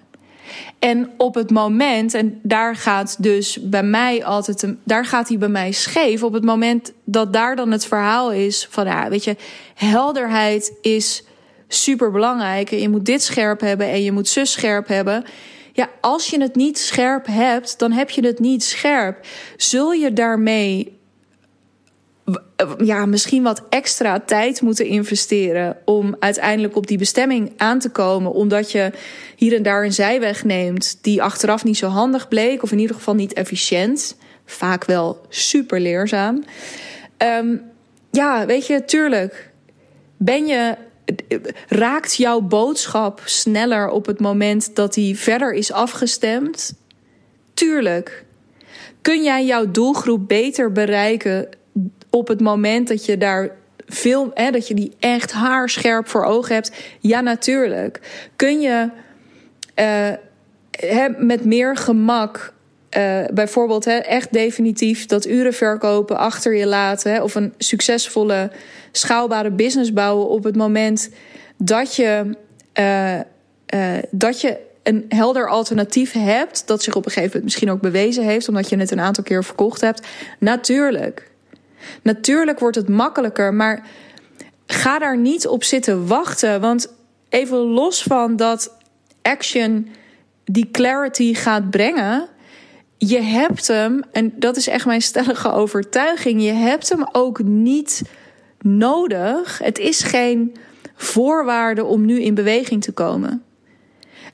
En 0.78 1.10
op 1.16 1.34
het 1.34 1.50
moment, 1.50 2.14
en 2.14 2.40
daar 2.42 2.76
gaat 2.76 3.22
dus 3.22 3.58
bij 3.62 3.82
mij 3.82 4.24
altijd, 4.24 4.62
een, 4.62 4.80
daar 4.84 5.04
gaat 5.04 5.28
hij 5.28 5.38
bij 5.38 5.48
mij 5.48 5.72
scheef. 5.72 6.22
Op 6.22 6.32
het 6.32 6.44
moment 6.44 6.92
dat 7.04 7.32
daar 7.32 7.56
dan 7.56 7.70
het 7.70 7.86
verhaal 7.86 8.32
is 8.32 8.66
van, 8.70 8.86
ja, 8.86 9.08
weet 9.08 9.24
je, 9.24 9.36
helderheid 9.74 10.72
is 10.80 11.24
super 11.68 12.10
belangrijk. 12.10 12.70
Je 12.70 12.88
moet 12.88 13.06
dit 13.06 13.22
scherp 13.22 13.60
hebben 13.60 13.88
en 13.90 14.02
je 14.02 14.12
moet 14.12 14.28
zus 14.28 14.52
scherp 14.52 14.88
hebben. 14.88 15.24
Ja, 15.72 15.88
als 16.00 16.30
je 16.30 16.40
het 16.40 16.54
niet 16.54 16.78
scherp 16.78 17.26
hebt, 17.26 17.78
dan 17.78 17.92
heb 17.92 18.10
je 18.10 18.26
het 18.26 18.38
niet 18.38 18.64
scherp. 18.64 19.26
Zul 19.56 19.92
je 19.92 20.12
daarmee 20.12 20.98
ja, 22.78 23.06
misschien 23.06 23.42
wat 23.42 23.62
extra 23.68 24.20
tijd 24.20 24.60
moeten 24.60 24.86
investeren 24.86 25.76
om 25.84 26.16
uiteindelijk 26.18 26.76
op 26.76 26.86
die 26.86 26.98
bestemming 26.98 27.52
aan 27.56 27.78
te 27.78 27.90
komen, 27.90 28.32
omdat 28.32 28.72
je 28.72 28.90
hier 29.36 29.54
en 29.54 29.62
daar 29.62 29.84
een 29.84 29.92
zijweg 29.92 30.44
neemt 30.44 30.98
die 31.00 31.22
achteraf 31.22 31.64
niet 31.64 31.76
zo 31.76 31.86
handig 31.86 32.28
bleek, 32.28 32.62
of 32.62 32.72
in 32.72 32.78
ieder 32.78 32.96
geval 32.96 33.14
niet 33.14 33.32
efficiënt, 33.32 34.16
vaak 34.44 34.84
wel 34.84 35.20
super 35.28 35.80
leerzaam. 35.80 36.44
Um, 37.18 37.62
ja, 38.10 38.46
weet 38.46 38.66
je, 38.66 38.84
tuurlijk. 38.84 39.50
Ben 40.16 40.46
je 40.46 40.74
raakt 41.68 42.14
jouw 42.14 42.40
boodschap 42.40 43.20
sneller 43.24 43.88
op 43.88 44.06
het 44.06 44.20
moment 44.20 44.76
dat 44.76 44.94
die 44.94 45.18
verder 45.18 45.52
is 45.52 45.72
afgestemd? 45.72 46.74
Tuurlijk. 47.54 48.24
Kun 49.02 49.22
jij 49.22 49.44
jouw 49.44 49.70
doelgroep 49.70 50.28
beter 50.28 50.72
bereiken 50.72 51.48
op 52.10 52.28
het 52.28 52.40
moment 52.40 52.88
dat 52.88 53.04
je 53.04 53.18
daar 53.18 53.50
veel, 53.86 54.30
hè, 54.34 54.50
dat 54.50 54.68
je 54.68 54.74
die 54.74 54.92
echt 54.98 55.32
haarscherp 55.32 56.08
voor 56.08 56.24
ogen 56.24 56.54
hebt? 56.54 56.72
Ja, 57.00 57.20
natuurlijk. 57.20 58.00
Kun 58.36 58.60
je 58.60 58.90
uh, 59.78 61.06
met 61.18 61.44
meer 61.44 61.76
gemak 61.76 62.53
uh, 62.96 63.24
bijvoorbeeld 63.32 63.84
hè, 63.84 63.96
echt 63.96 64.32
definitief 64.32 65.06
dat 65.06 65.26
uren 65.26 65.54
verkopen 65.54 66.18
achter 66.18 66.56
je 66.56 66.66
laten. 66.66 67.12
Hè, 67.12 67.22
of 67.22 67.34
een 67.34 67.54
succesvolle 67.58 68.50
schaalbare 68.92 69.50
business 69.50 69.92
bouwen 69.92 70.28
op 70.28 70.44
het 70.44 70.56
moment 70.56 71.10
dat 71.56 71.96
je 71.96 72.36
uh, 72.78 73.18
dat 74.10 74.40
je 74.40 74.58
een 74.82 75.04
helder 75.08 75.48
alternatief 75.48 76.12
hebt, 76.12 76.66
dat 76.66 76.82
zich 76.82 76.94
op 76.94 77.04
een 77.04 77.10
gegeven 77.10 77.26
moment 77.26 77.44
misschien 77.44 77.70
ook 77.70 77.80
bewezen 77.80 78.24
heeft, 78.24 78.48
omdat 78.48 78.68
je 78.68 78.76
het 78.76 78.90
een 78.90 79.00
aantal 79.00 79.24
keer 79.24 79.44
verkocht 79.44 79.80
hebt. 79.80 80.06
Natuurlijk. 80.38 81.30
Natuurlijk 82.02 82.58
wordt 82.58 82.76
het 82.76 82.88
makkelijker, 82.88 83.54
maar 83.54 83.86
ga 84.66 84.98
daar 84.98 85.18
niet 85.18 85.46
op 85.46 85.64
zitten 85.64 86.06
wachten. 86.06 86.60
Want 86.60 86.94
even 87.28 87.58
los 87.58 88.02
van 88.02 88.36
dat 88.36 88.76
action 89.22 89.88
die 90.44 90.70
clarity 90.70 91.34
gaat 91.34 91.70
brengen. 91.70 92.28
Je 92.98 93.20
hebt 93.20 93.66
hem, 93.66 94.02
en 94.12 94.32
dat 94.36 94.56
is 94.56 94.68
echt 94.68 94.86
mijn 94.86 95.02
stellige 95.02 95.52
overtuiging, 95.52 96.42
je 96.42 96.52
hebt 96.52 96.88
hem 96.88 97.08
ook 97.12 97.42
niet 97.42 98.02
nodig. 98.60 99.58
Het 99.58 99.78
is 99.78 100.02
geen 100.02 100.56
voorwaarde 100.94 101.84
om 101.84 102.04
nu 102.04 102.20
in 102.22 102.34
beweging 102.34 102.82
te 102.82 102.92
komen. 102.92 103.42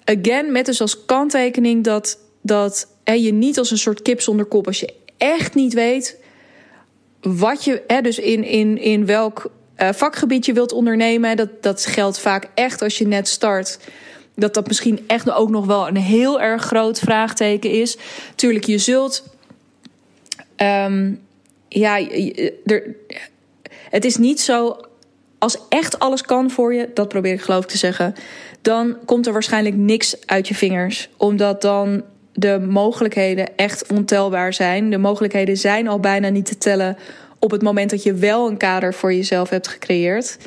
Again, 0.05 0.53
met 0.53 0.67
dus 0.67 0.81
als 0.81 1.05
kanttekening 1.05 1.85
dat, 1.85 2.19
dat 2.43 2.89
je 3.05 3.33
niet 3.33 3.59
als 3.59 3.71
een 3.71 3.79
soort 3.79 4.03
kip 4.03 4.21
zonder 4.21 4.47
kop, 4.47 4.67
als 4.67 4.81
je 4.81 4.95
echt 5.17 5.55
niet 5.55 5.75
weet 5.75 6.19
wat 7.21 7.65
je, 7.65 7.83
hè, 7.87 8.01
dus 8.01 8.19
in, 8.19 8.45
in, 8.45 8.79
in 8.79 9.07
welk 9.07 9.51
uh, 9.77 9.89
vakgebied 9.93 10.47
je 10.47 10.53
wilt 10.53 10.73
ondernemen. 10.73 11.37
Dat, 11.37 11.63
dat 11.63 11.87
geldt 11.87 12.21
vaak 12.21 12.49
echt 12.55 12.83
als 12.83 12.99
je 12.99 13.07
net 13.07 13.29
start. 13.29 13.79
Dat 14.41 14.55
dat 14.55 14.67
misschien 14.67 15.01
echt 15.07 15.31
ook 15.31 15.51
nog 15.51 15.67
wel 15.67 15.89
een 15.89 15.97
heel 15.97 16.41
erg 16.41 16.63
groot 16.63 16.99
vraagteken 16.99 17.71
is. 17.71 17.97
Tuurlijk, 18.35 18.65
je 18.65 18.79
zult. 18.79 19.25
Um, 20.57 21.21
ja, 21.69 22.01
er, 22.65 22.95
het 23.91 24.05
is 24.05 24.17
niet 24.17 24.41
zo. 24.41 24.77
Als 25.39 25.59
echt 25.69 25.99
alles 25.99 26.23
kan 26.23 26.51
voor 26.51 26.75
je, 26.75 26.91
dat 26.95 27.09
probeer 27.09 27.33
ik 27.33 27.41
geloof 27.41 27.63
ik 27.63 27.71
te 27.71 27.79
zeggen. 27.79 28.15
Dan 28.63 28.97
komt 29.05 29.27
er 29.27 29.33
waarschijnlijk 29.33 29.77
niks 29.77 30.27
uit 30.27 30.49
je 30.49 30.55
vingers. 30.55 31.09
Omdat 31.17 31.63
dan 31.63 32.03
de 32.33 32.67
mogelijkheden 32.69 33.57
echt 33.57 33.93
ontelbaar 33.93 34.53
zijn. 34.53 34.91
De 34.91 34.99
mogelijkheden 34.99 35.57
zijn 35.57 35.89
al 35.89 36.01
bijna 36.01 36.29
niet 36.29 36.47
te 36.47 36.59
tellen 36.59 36.97
op 37.41 37.51
het 37.51 37.63
moment 37.63 37.91
dat 37.91 38.03
je 38.03 38.15
wel 38.15 38.49
een 38.49 38.57
kader 38.57 38.95
voor 38.95 39.15
jezelf 39.15 39.49
hebt 39.49 39.69
gecreëerd. 39.69 40.39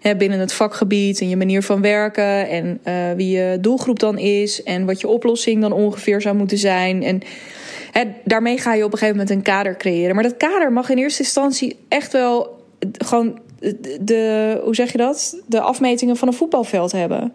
Hè, 0.00 0.16
binnen 0.16 0.38
het 0.38 0.52
vakgebied 0.52 1.20
en 1.20 1.28
je 1.28 1.36
manier 1.36 1.62
van 1.62 1.80
werken 1.80 2.48
en 2.48 2.80
uh, 2.84 3.12
wie 3.16 3.30
je 3.36 3.58
doelgroep 3.60 3.98
dan 3.98 4.18
is 4.18 4.62
en 4.62 4.86
wat 4.86 5.00
je 5.00 5.08
oplossing 5.08 5.60
dan 5.60 5.72
ongeveer 5.72 6.20
zou 6.20 6.36
moeten 6.36 6.58
zijn. 6.58 7.02
En 7.02 7.20
hè, 7.92 8.04
daarmee 8.24 8.58
ga 8.58 8.74
je 8.74 8.84
op 8.84 8.92
een 8.92 8.98
gegeven 8.98 9.20
moment 9.20 9.36
een 9.36 9.52
kader 9.52 9.76
creëren. 9.76 10.14
Maar 10.14 10.24
dat 10.24 10.36
kader 10.36 10.72
mag 10.72 10.88
in 10.88 10.98
eerste 10.98 11.22
instantie 11.22 11.76
echt 11.88 12.12
wel 12.12 12.60
gewoon 12.98 13.38
de, 14.00 14.60
hoe 14.64 14.74
zeg 14.74 14.92
je 14.92 14.98
dat? 14.98 15.42
De 15.46 15.60
afmetingen 15.60 16.16
van 16.16 16.28
een 16.28 16.34
voetbalveld 16.34 16.92
hebben. 16.92 17.32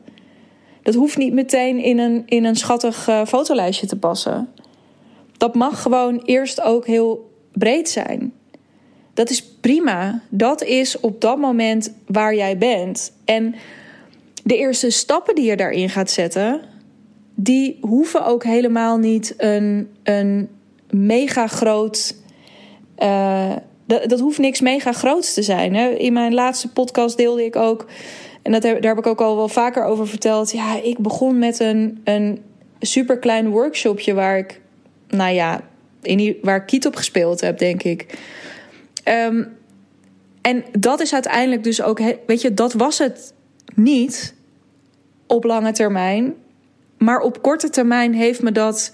Dat 0.81 0.95
hoeft 0.95 1.17
niet 1.17 1.33
meteen 1.33 1.79
in 1.79 1.99
een, 1.99 2.23
in 2.25 2.45
een 2.45 2.55
schattig 2.55 3.09
fotolijstje 3.27 3.87
te 3.87 3.97
passen. 3.97 4.49
Dat 5.37 5.55
mag 5.55 5.81
gewoon 5.81 6.21
eerst 6.25 6.61
ook 6.61 6.85
heel 6.85 7.31
breed 7.51 7.89
zijn. 7.89 8.33
Dat 9.17 9.29
is 9.29 9.43
prima. 9.43 10.21
Dat 10.29 10.63
is 10.63 10.99
op 10.99 11.21
dat 11.21 11.37
moment 11.37 11.93
waar 12.07 12.35
jij 12.35 12.57
bent. 12.57 13.11
En 13.25 13.55
de 14.43 14.57
eerste 14.57 14.89
stappen 14.89 15.35
die 15.35 15.45
je 15.45 15.55
daarin 15.55 15.89
gaat 15.89 16.11
zetten, 16.11 16.61
die 17.35 17.77
hoeven 17.81 18.25
ook 18.25 18.43
helemaal 18.43 18.97
niet 18.97 19.33
een, 19.37 19.89
een 20.03 20.49
mega 20.89 21.47
groot. 21.47 22.15
Uh, 22.99 23.55
dat, 23.85 24.09
dat 24.09 24.19
hoeft 24.19 24.37
niks 24.37 24.61
mega 24.61 24.91
groots 24.91 25.33
te 25.33 25.41
zijn. 25.41 25.75
Hè? 25.75 25.89
In 25.89 26.13
mijn 26.13 26.33
laatste 26.33 26.71
podcast 26.71 27.17
deelde 27.17 27.45
ik 27.45 27.55
ook, 27.55 27.85
en 28.41 28.51
dat 28.51 28.63
heb, 28.63 28.81
daar 28.81 28.95
heb 28.95 29.05
ik 29.05 29.11
ook 29.11 29.21
al 29.21 29.35
wel 29.35 29.49
vaker 29.49 29.83
over 29.83 30.07
verteld. 30.07 30.51
Ja, 30.51 30.81
ik 30.81 30.97
begon 30.97 31.39
met 31.39 31.59
een, 31.59 32.01
een 32.03 32.41
super 32.79 33.19
klein 33.19 33.49
workshopje 33.49 34.13
waar 34.13 34.37
ik, 34.37 34.61
nou 35.07 35.33
ja, 35.33 35.61
in, 36.01 36.37
waar 36.41 36.57
ik 36.57 36.65
kiet 36.65 36.85
op 36.85 36.95
gespeeld 36.95 37.41
heb, 37.41 37.57
denk 37.57 37.83
ik. 37.83 38.17
Um, 39.09 39.57
en 40.41 40.63
dat 40.71 40.99
is 40.99 41.13
uiteindelijk 41.13 41.63
dus 41.63 41.81
ook, 41.81 41.99
weet 42.25 42.41
je, 42.41 42.53
dat 42.53 42.73
was 42.73 42.97
het 42.97 43.33
niet 43.75 44.35
op 45.27 45.43
lange 45.43 45.71
termijn. 45.71 46.35
Maar 46.97 47.19
op 47.19 47.41
korte 47.41 47.69
termijn 47.69 48.13
heeft 48.13 48.41
me 48.41 48.51
dat, 48.51 48.93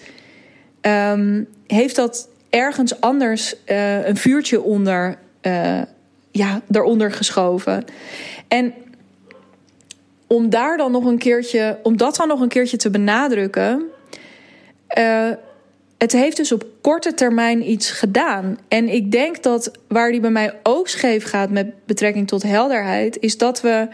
um, 0.82 1.48
heeft 1.68 1.96
dat 1.96 2.30
ergens 2.50 3.02
anders 3.02 3.56
uh, 3.66 4.08
een 4.08 4.18
vuurtje 4.18 4.62
onder, 4.62 5.18
uh, 5.42 5.82
ja, 6.32 6.62
eronder 6.72 7.12
geschoven. 7.12 7.86
En 8.48 8.74
om 10.28 10.50
daar 10.50 10.78
dan 10.78 10.92
nog 10.92 11.06
een 11.06 11.18
keertje, 11.18 11.80
om 11.84 11.98
dat 11.98 12.16
dan 12.16 12.28
nog 12.28 12.40
een 12.40 12.48
keertje 12.48 12.78
te 12.78 12.90
benadrukken. 12.90 13.84
Uh, 14.98 15.32
het 16.04 16.12
heeft 16.12 16.38
dus 16.38 16.52
op 16.52 16.66
korte 16.82 17.14
termijn 17.14 17.70
iets 17.70 17.92
gedaan. 17.92 18.58
En 18.68 18.90
ik 18.90 19.12
denk 19.12 19.44
dat 19.44 19.72
waar 19.88 20.12
die 20.12 20.20
bij 20.20 20.32
mij 20.32 20.60
ook 20.64 20.88
scheef 20.88 21.24
gaat 21.24 21.50
met 21.50 21.86
betrekking 21.86 22.28
tot 22.28 22.44
helderheid, 22.44 23.18
is 23.20 23.38
dat 23.38 23.62
we, 23.62 23.88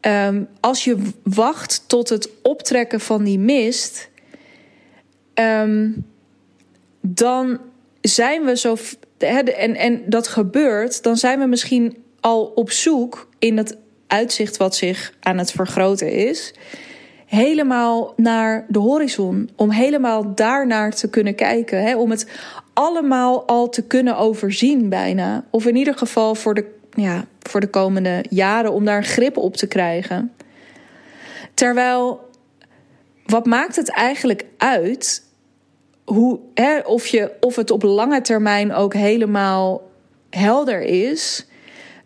um, 0.00 0.48
als 0.60 0.84
je 0.84 0.96
wacht 1.22 1.84
tot 1.86 2.08
het 2.08 2.28
optrekken 2.42 3.00
van 3.00 3.24
die 3.24 3.38
mist, 3.38 4.08
um, 5.34 6.06
dan 7.00 7.60
zijn 8.00 8.44
we 8.44 8.56
zo. 8.56 8.76
En, 9.18 9.76
en 9.76 10.02
dat 10.06 10.28
gebeurt, 10.28 11.02
dan 11.02 11.16
zijn 11.16 11.38
we 11.38 11.46
misschien 11.46 11.96
al 12.20 12.44
op 12.44 12.70
zoek 12.70 13.28
in 13.38 13.56
het 13.56 13.76
uitzicht 14.06 14.56
wat 14.56 14.76
zich 14.76 15.12
aan 15.20 15.38
het 15.38 15.52
vergroten 15.52 16.12
is 16.12 16.52
helemaal 17.34 18.12
naar 18.16 18.64
de 18.68 18.78
horizon. 18.78 19.50
Om 19.56 19.70
helemaal 19.70 20.34
daarnaar 20.34 20.90
te 20.90 21.10
kunnen 21.10 21.34
kijken. 21.34 21.82
Hè? 21.82 21.96
Om 21.96 22.10
het 22.10 22.26
allemaal 22.72 23.46
al 23.46 23.68
te 23.68 23.82
kunnen 23.82 24.16
overzien 24.16 24.88
bijna. 24.88 25.44
Of 25.50 25.66
in 25.66 25.76
ieder 25.76 25.94
geval 25.94 26.34
voor 26.34 26.54
de, 26.54 26.64
ja, 26.90 27.24
voor 27.40 27.60
de 27.60 27.66
komende 27.66 28.24
jaren 28.28 28.72
om 28.72 28.84
daar 28.84 28.96
een 28.96 29.04
grip 29.04 29.36
op 29.36 29.56
te 29.56 29.66
krijgen. 29.66 30.32
Terwijl, 31.54 32.20
wat 33.26 33.46
maakt 33.46 33.76
het 33.76 33.90
eigenlijk 33.90 34.44
uit 34.56 35.22
hoe, 36.04 36.38
hè, 36.54 36.78
of, 36.78 37.06
je, 37.06 37.32
of 37.40 37.56
het 37.56 37.70
op 37.70 37.82
lange 37.82 38.20
termijn 38.20 38.72
ook 38.72 38.94
helemaal 38.94 39.90
helder 40.30 40.80
is. 40.80 41.46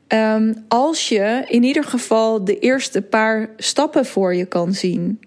Um, 0.08 0.64
als 0.68 1.08
je 1.08 1.44
in 1.46 1.62
ieder 1.62 1.84
geval 1.84 2.44
de 2.44 2.58
eerste 2.58 3.02
paar 3.02 3.50
stappen 3.56 4.06
voor 4.06 4.34
je 4.34 4.46
kan 4.46 4.74
zien. 4.74 5.20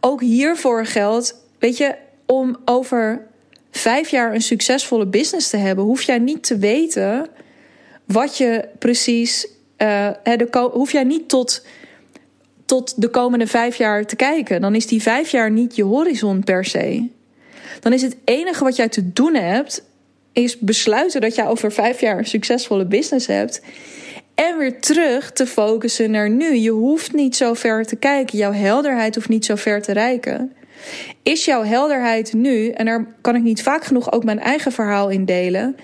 Ook 0.00 0.20
hiervoor 0.20 0.86
geldt, 0.86 1.34
weet 1.58 1.76
je, 1.76 1.94
om 2.26 2.56
over 2.64 3.26
vijf 3.70 4.08
jaar 4.08 4.34
een 4.34 4.42
succesvolle 4.42 5.06
business 5.06 5.50
te 5.50 5.56
hebben, 5.56 5.84
hoef 5.84 6.02
jij 6.02 6.18
niet 6.18 6.42
te 6.42 6.58
weten 6.58 7.28
wat 8.04 8.36
je 8.36 8.68
precies. 8.78 9.46
Uh, 9.78 10.10
de, 10.22 10.70
hoef 10.72 10.92
jij 10.92 11.04
niet 11.04 11.28
tot, 11.28 11.66
tot 12.64 13.00
de 13.00 13.08
komende 13.08 13.46
vijf 13.46 13.76
jaar 13.76 14.06
te 14.06 14.16
kijken. 14.16 14.60
Dan 14.60 14.74
is 14.74 14.86
die 14.86 15.02
vijf 15.02 15.30
jaar 15.30 15.50
niet 15.50 15.76
je 15.76 15.84
horizon 15.84 16.44
per 16.44 16.64
se. 16.64 17.08
Dan 17.80 17.92
is 17.92 18.02
het 18.02 18.16
enige 18.24 18.64
wat 18.64 18.76
jij 18.76 18.88
te 18.88 19.12
doen 19.12 19.34
hebt, 19.34 19.84
is 20.34 20.58
besluiten 20.58 21.20
dat 21.20 21.34
jij 21.34 21.46
over 21.46 21.72
vijf 21.72 22.00
jaar 22.00 22.18
een 22.18 22.24
succesvolle 22.24 22.86
business 22.86 23.26
hebt. 23.26 23.62
En 24.34 24.58
weer 24.58 24.80
terug 24.80 25.32
te 25.32 25.46
focussen 25.46 26.10
naar 26.10 26.30
nu. 26.30 26.54
Je 26.54 26.70
hoeft 26.70 27.12
niet 27.12 27.36
zo 27.36 27.54
ver 27.54 27.84
te 27.84 27.96
kijken. 27.96 28.38
Jouw 28.38 28.52
helderheid 28.52 29.14
hoeft 29.14 29.28
niet 29.28 29.44
zo 29.44 29.54
ver 29.54 29.82
te 29.82 29.92
reiken. 29.92 30.52
Is 31.22 31.44
jouw 31.44 31.62
helderheid 31.62 32.32
nu, 32.32 32.68
en 32.68 32.84
daar 32.84 33.06
kan 33.20 33.36
ik 33.36 33.42
niet 33.42 33.62
vaak 33.62 33.84
genoeg 33.84 34.12
ook 34.12 34.24
mijn 34.24 34.40
eigen 34.40 34.72
verhaal 34.72 35.08
in 35.08 35.24
delen. 35.24 35.76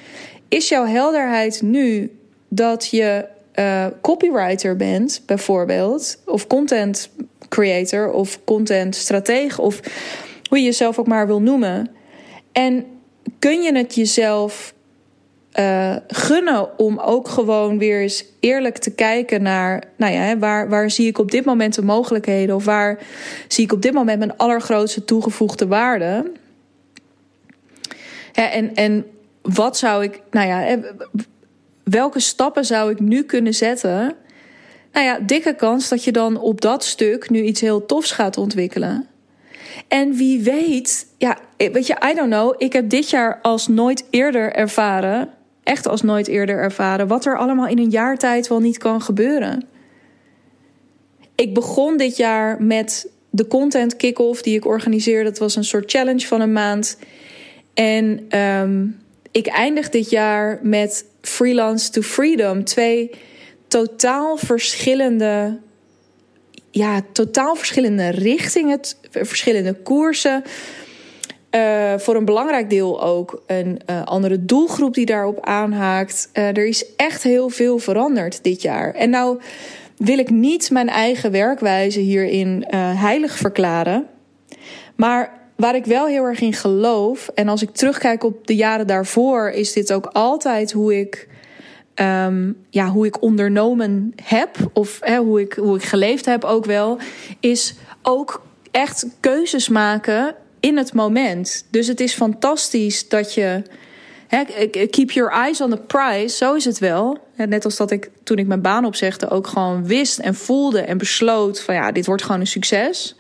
Is 0.49 0.69
jouw 0.69 0.87
helderheid 0.87 1.62
nu 1.62 2.11
dat 2.49 2.88
je 2.90 3.25
uh, 3.54 3.87
copywriter 4.00 4.76
bent, 4.76 5.23
bijvoorbeeld, 5.26 6.23
of 6.26 6.47
content 6.47 7.11
creator 7.49 8.12
of 8.12 8.45
content 8.45 8.97
stratege, 8.97 9.61
of 9.61 9.80
hoe 10.49 10.59
je 10.59 10.64
jezelf 10.64 10.99
ook 10.99 11.07
maar 11.07 11.26
wil 11.26 11.40
noemen. 11.40 11.90
En 12.52 12.85
kun 13.38 13.62
je 13.62 13.76
het 13.76 13.94
jezelf 13.94 14.74
uh, 15.58 15.96
gunnen 16.08 16.78
om 16.78 16.98
ook 16.98 17.28
gewoon 17.28 17.78
weer 17.78 18.00
eens 18.00 18.24
eerlijk 18.40 18.78
te 18.78 18.90
kijken 18.90 19.42
naar, 19.42 19.82
nou 19.96 20.12
ja, 20.12 20.38
waar, 20.38 20.68
waar 20.68 20.90
zie 20.90 21.06
ik 21.06 21.18
op 21.18 21.30
dit 21.30 21.44
moment 21.44 21.74
de 21.74 21.82
mogelijkheden 21.82 22.54
of 22.54 22.64
waar 22.64 22.98
zie 23.48 23.64
ik 23.64 23.72
op 23.72 23.82
dit 23.82 23.92
moment 23.92 24.18
mijn 24.18 24.36
allergrootste 24.36 25.04
toegevoegde 25.04 25.66
waarde? 25.66 26.32
en, 28.32 28.74
en 28.74 29.06
wat 29.42 29.78
zou 29.78 30.04
ik, 30.04 30.20
nou 30.30 30.48
ja, 30.48 30.78
welke 31.84 32.20
stappen 32.20 32.64
zou 32.64 32.90
ik 32.90 33.00
nu 33.00 33.22
kunnen 33.22 33.54
zetten? 33.54 34.14
Nou 34.92 35.06
ja, 35.06 35.18
dikke 35.18 35.54
kans 35.54 35.88
dat 35.88 36.04
je 36.04 36.12
dan 36.12 36.40
op 36.40 36.60
dat 36.60 36.84
stuk 36.84 37.30
nu 37.30 37.42
iets 37.42 37.60
heel 37.60 37.86
tofs 37.86 38.12
gaat 38.12 38.36
ontwikkelen. 38.36 39.08
En 39.88 40.12
wie 40.12 40.42
weet, 40.42 41.06
ja, 41.18 41.38
weet 41.56 41.86
je, 41.86 41.96
I 42.10 42.14
don't 42.14 42.30
know. 42.30 42.54
Ik 42.58 42.72
heb 42.72 42.90
dit 42.90 43.10
jaar 43.10 43.38
als 43.42 43.68
nooit 43.68 44.04
eerder 44.10 44.52
ervaren, 44.52 45.28
echt 45.62 45.88
als 45.88 46.02
nooit 46.02 46.28
eerder 46.28 46.58
ervaren, 46.58 47.06
wat 47.06 47.24
er 47.24 47.38
allemaal 47.38 47.66
in 47.66 47.78
een 47.78 47.90
jaar 47.90 48.18
tijd 48.18 48.48
wel 48.48 48.60
niet 48.60 48.78
kan 48.78 49.02
gebeuren. 49.02 49.64
Ik 51.34 51.54
begon 51.54 51.96
dit 51.96 52.16
jaar 52.16 52.62
met 52.62 53.10
de 53.30 53.46
content 53.46 53.96
kick-off 53.96 54.42
die 54.42 54.56
ik 54.56 54.66
organiseerde. 54.66 55.30
Dat 55.30 55.38
was 55.38 55.56
een 55.56 55.64
soort 55.64 55.90
challenge 55.90 56.26
van 56.26 56.40
een 56.40 56.52
maand. 56.52 56.98
En 57.74 58.24
ehm, 58.28 58.86
ik 59.30 59.46
eindig 59.46 59.88
dit 59.88 60.10
jaar 60.10 60.58
met 60.62 61.04
Freelance 61.20 61.90
to 61.90 62.02
Freedom. 62.02 62.64
Twee 62.64 63.10
totaal 63.68 64.36
verschillende, 64.36 65.58
ja, 66.70 67.00
totaal 67.12 67.54
verschillende 67.54 68.08
richtingen, 68.08 68.80
verschillende 69.10 69.74
koersen. 69.74 70.42
Uh, 71.54 71.98
voor 71.98 72.14
een 72.16 72.24
belangrijk 72.24 72.70
deel 72.70 73.02
ook 73.02 73.42
een 73.46 73.80
uh, 73.90 74.04
andere 74.04 74.44
doelgroep 74.44 74.94
die 74.94 75.06
daarop 75.06 75.40
aanhaakt. 75.40 76.30
Uh, 76.34 76.46
er 76.46 76.66
is 76.66 76.94
echt 76.96 77.22
heel 77.22 77.48
veel 77.48 77.78
veranderd 77.78 78.44
dit 78.44 78.62
jaar. 78.62 78.94
En 78.94 79.10
nou 79.10 79.40
wil 79.96 80.18
ik 80.18 80.30
niet 80.30 80.70
mijn 80.70 80.88
eigen 80.88 81.30
werkwijze 81.30 82.00
hierin 82.00 82.64
heilig 82.76 83.36
verklaren. 83.36 84.06
Maar 84.96 85.40
waar 85.56 85.74
ik 85.74 85.84
wel 85.84 86.06
heel 86.06 86.24
erg 86.24 86.40
in 86.40 86.52
geloof, 86.52 87.30
en 87.34 87.48
als 87.48 87.62
ik 87.62 87.70
terugkijk 87.70 88.24
op 88.24 88.46
de 88.46 88.56
jaren 88.56 88.86
daarvoor, 88.86 89.50
is 89.50 89.72
dit 89.72 89.92
ook 89.92 90.06
altijd 90.06 90.72
hoe 90.72 91.00
ik 91.00 91.28
um, 92.00 92.57
ja, 92.71 92.88
hoe 92.88 93.07
ik 93.07 93.23
ondernomen 93.23 94.12
heb, 94.23 94.57
of 94.73 94.99
hè, 95.00 95.16
hoe, 95.19 95.40
ik, 95.40 95.52
hoe 95.52 95.76
ik 95.76 95.85
geleefd 95.85 96.25
heb 96.25 96.45
ook 96.45 96.64
wel, 96.64 96.99
is 97.40 97.75
ook 98.02 98.42
echt 98.71 99.07
keuzes 99.21 99.69
maken 99.69 100.35
in 100.61 100.76
het 100.76 100.92
moment. 100.92 101.64
Dus 101.71 101.87
het 101.87 102.00
is 102.00 102.14
fantastisch 102.14 103.09
dat 103.09 103.35
je. 103.35 103.62
Hè, 104.26 104.45
keep 104.90 105.11
your 105.11 105.33
eyes 105.33 105.61
on 105.61 105.71
the 105.71 105.76
prize, 105.76 106.37
zo 106.37 106.54
is 106.54 106.64
het 106.64 106.78
wel. 106.78 107.19
Net 107.37 107.64
als 107.64 107.76
dat 107.76 107.90
ik 107.90 108.11
toen 108.25 108.38
ik 108.38 108.47
mijn 108.47 108.61
baan 108.61 108.85
opzegde 108.85 109.30
ook 109.30 109.47
gewoon 109.47 109.87
wist 109.87 110.19
en 110.19 110.35
voelde 110.35 110.80
en 110.80 110.99
besloot 110.99 111.61
van 111.61 111.75
ja, 111.75 111.92
dit 111.92 112.07
wordt 112.07 112.23
gewoon 112.23 112.40
een 112.40 112.47
succes 112.47 113.16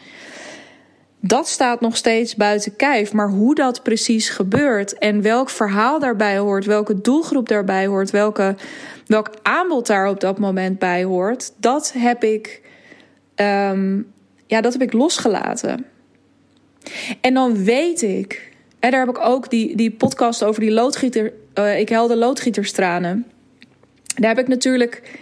dat 1.20 1.48
staat 1.48 1.80
nog 1.80 1.96
steeds 1.96 2.36
buiten 2.36 2.76
kijf. 2.76 3.12
Maar 3.12 3.28
hoe 3.28 3.54
dat 3.54 3.82
precies 3.82 4.28
gebeurt 4.28 4.98
en 4.98 5.22
welk 5.22 5.50
verhaal 5.50 5.98
daarbij 5.98 6.38
hoort, 6.38 6.64
welke 6.64 7.00
doelgroep 7.00 7.48
daarbij 7.48 7.86
hoort, 7.86 8.10
welke, 8.10 8.56
welk 9.06 9.30
aanbod 9.42 9.86
daar 9.86 10.08
op 10.08 10.20
dat 10.20 10.38
moment 10.38 10.78
bij 10.78 11.04
hoort, 11.04 11.52
dat 11.56 11.92
heb 11.98 12.24
ik, 12.24 12.62
um, 13.36 14.12
ja, 14.46 14.60
dat 14.60 14.72
heb 14.72 14.82
ik 14.82 14.92
losgelaten. 14.92 15.86
En 17.20 17.34
dan 17.34 17.64
weet 17.64 18.02
ik, 18.02 18.52
en 18.78 18.90
daar 18.90 19.06
heb 19.06 19.16
ik 19.16 19.24
ook 19.24 19.50
die, 19.50 19.76
die 19.76 19.90
podcast 19.90 20.44
over 20.44 20.60
die 20.60 20.72
loodgieter, 20.72 21.32
uh, 21.54 21.78
ik 21.78 21.88
helde 21.88 22.16
loodgieterstranen. 22.16 23.26
Daar 24.14 24.28
heb 24.28 24.38
ik 24.38 24.48
natuurlijk 24.48 25.18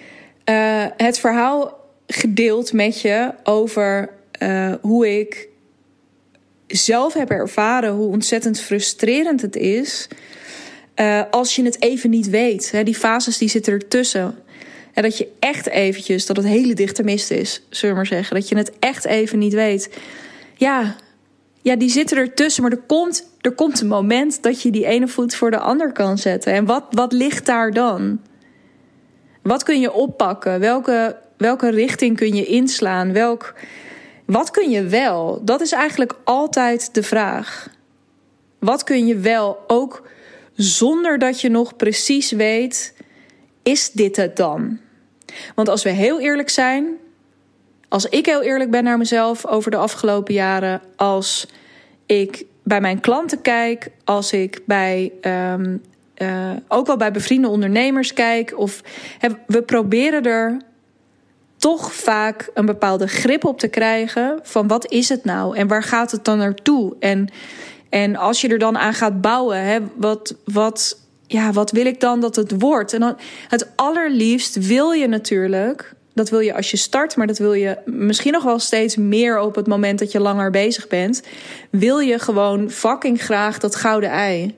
uh, 0.51 0.85
het 0.97 1.19
verhaal 1.19 1.87
gedeeld 2.07 2.73
met 2.73 3.01
je 3.01 3.35
over 3.45 4.11
uh, 4.43 4.75
hoe 4.81 5.19
ik 5.19 5.48
zelf 6.69 7.15
heb 7.15 7.31
ervaren 7.31 7.93
hoe 7.93 8.09
ontzettend 8.09 8.61
frustrerend 8.61 9.43
het 9.43 9.57
is. 9.57 10.09
Uh, 10.97 11.23
als 11.31 11.57
je 11.57 11.65
het 11.65 11.83
even 11.83 12.11
niet 12.11 12.31
weet. 12.31 12.71
Hè, 12.71 12.83
die 12.83 12.95
fases 12.95 13.39
die 13.39 13.49
zitten 13.49 13.73
ertussen. 13.73 14.35
En 14.93 15.03
dat 15.03 15.19
je 15.19 15.29
echt 15.39 15.69
eventjes, 15.69 16.27
dat 16.27 16.37
het 16.37 16.47
hele 16.47 16.75
dichte 16.75 17.03
mist 17.03 17.31
is, 17.31 17.63
zullen 17.71 17.95
we 17.95 18.01
maar 18.01 18.11
zeggen. 18.11 18.37
Dat 18.37 18.49
je 18.49 18.57
het 18.57 18.73
echt 18.79 19.05
even 19.05 19.39
niet 19.39 19.53
weet. 19.53 19.99
Ja, 20.55 20.97
ja 21.63 21.77
die 21.77 21.91
zitten 21.91 22.17
ertussen. 22.17 22.63
Maar 22.63 22.73
er 22.73 22.83
komt, 22.87 23.27
er 23.41 23.53
komt 23.53 23.81
een 23.81 23.89
moment 23.89 24.43
dat 24.43 24.63
je 24.63 24.71
die 24.71 24.87
ene 24.87 25.09
voet 25.09 25.35
voor 25.35 25.51
de 25.51 25.59
ander 25.59 25.93
kan 25.93 26.19
zetten. 26.19 26.53
En 26.53 26.65
wat, 26.65 26.85
wat 26.91 27.13
ligt 27.13 27.47
daar 27.47 27.73
dan? 27.73 28.21
Wat 29.43 29.63
kun 29.63 29.81
je 29.81 29.93
oppakken? 29.93 30.61
Welke, 30.61 31.17
welke 31.37 31.71
richting 31.71 32.17
kun 32.17 32.35
je 32.35 32.45
inslaan? 32.45 33.13
Welk 33.13 33.55
wat 34.29 34.51
kun 34.51 34.71
je 34.71 34.83
wel? 34.83 35.41
Dat 35.45 35.61
is 35.61 35.73
eigenlijk 35.73 36.15
altijd 36.25 36.95
de 36.95 37.03
vraag. 37.03 37.69
Wat 38.59 38.85
kun 38.85 39.07
je 39.07 39.17
wel 39.17 39.65
ook 39.67 40.09
zonder 40.55 41.19
dat 41.19 41.41
je 41.41 41.49
nog 41.49 41.77
precies 41.77 42.31
weet, 42.31 42.95
is 43.63 43.91
dit 43.91 44.17
het 44.17 44.37
dan? 44.37 44.79
Want 45.55 45.69
als 45.69 45.83
we 45.83 45.91
heel 45.91 46.21
eerlijk 46.21 46.49
zijn, 46.49 46.87
als 47.89 48.07
ik 48.07 48.27
heel 48.27 48.43
eerlijk 48.43 48.71
ben 48.71 48.85
naar 48.85 48.99
mezelf 48.99 49.47
over 49.47 49.71
de 49.71 49.77
afgelopen 49.77 50.35
jaren, 50.35 50.81
als 50.97 51.49
ik 52.07 52.45
bij 52.63 52.81
mijn 52.81 53.01
klanten 53.01 53.41
kijk, 53.41 53.91
als 54.05 54.33
ik 54.33 54.61
bij 54.67 55.13
um, 55.23 55.83
uh, 56.17 56.51
ook 56.69 56.87
wel 56.87 56.97
bij 56.97 57.13
bevriende 57.13 57.49
ondernemers 57.49 58.13
kijk, 58.13 58.59
of 58.59 58.83
we 59.47 59.63
proberen 59.63 60.23
er 60.23 60.57
toch 61.59 61.95
vaak 61.95 62.51
een 62.55 62.67
bepaalde 62.67 63.07
grip 63.07 63.45
op 63.45 63.59
te 63.59 63.69
krijgen 63.69 64.39
van 64.43 64.69
wat 64.69 64.91
is 64.91 65.09
het 65.09 65.25
nou 65.25 65.57
en 65.57 65.69
waar 65.69 65.83
gaat 65.83 66.11
het 66.11 66.25
dan 66.25 66.39
naartoe? 66.39 66.97
En, 67.01 67.29
en 67.89 68.17
als 68.17 68.41
je 68.41 68.49
er 68.49 68.59
dan 68.59 68.79
aan 68.79 68.95
gaat 68.95 69.21
bouwen, 69.21 69.63
hè, 69.63 69.79
wat, 69.97 70.35
wat, 70.45 70.99
ja, 71.27 71.53
wat 71.53 71.71
wil 71.71 71.87
ik 71.87 72.01
dan 72.01 72.21
dat 72.21 72.37
het 72.37 72.61
wordt? 72.61 72.93
En 72.93 73.01
dan, 73.01 73.17
het 73.49 73.69
allerliefst 73.77 74.67
wil 74.67 74.91
je 74.91 75.09
natuurlijk, 75.09 75.95
dat 76.15 76.31
wil 76.31 76.41
je 76.41 76.55
als 76.55 76.71
je 76.71 76.77
start, 76.77 77.17
maar 77.17 77.27
dat 77.27 77.39
wil 77.39 77.53
je 77.53 77.79
misschien 77.85 78.33
nog 78.33 78.43
wel 78.43 78.59
steeds 78.59 78.97
meer 78.97 79.41
op 79.41 79.55
het 79.55 79.67
moment 79.67 79.99
dat 79.99 80.13
je 80.13 80.21
langer 80.21 80.51
bezig 80.51 80.89
bent, 80.89 81.23
wil 81.71 81.99
je 81.99 82.19
gewoon 82.19 82.71
fucking 82.71 83.23
graag 83.23 83.59
dat 83.59 83.77
gouden 83.77 84.11
ei. 84.11 84.55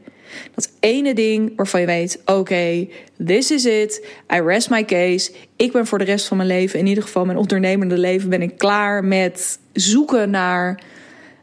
Dat 0.54 0.72
ene 0.80 1.14
ding 1.14 1.52
waarvan 1.56 1.80
je 1.80 1.86
weet: 1.86 2.22
oké, 2.24 2.88
this 3.26 3.50
is 3.50 3.64
it. 3.64 4.06
I 4.34 4.40
rest 4.40 4.70
my 4.70 4.84
case. 4.84 5.32
Ik 5.56 5.72
ben 5.72 5.86
voor 5.86 5.98
de 5.98 6.04
rest 6.04 6.26
van 6.26 6.36
mijn 6.36 6.48
leven, 6.48 6.78
in 6.78 6.86
ieder 6.86 7.02
geval 7.02 7.24
mijn 7.24 7.38
ondernemende 7.38 7.98
leven, 7.98 8.28
ben 8.28 8.42
ik 8.42 8.58
klaar 8.58 9.04
met 9.04 9.58
zoeken 9.72 10.30
naar 10.30 10.82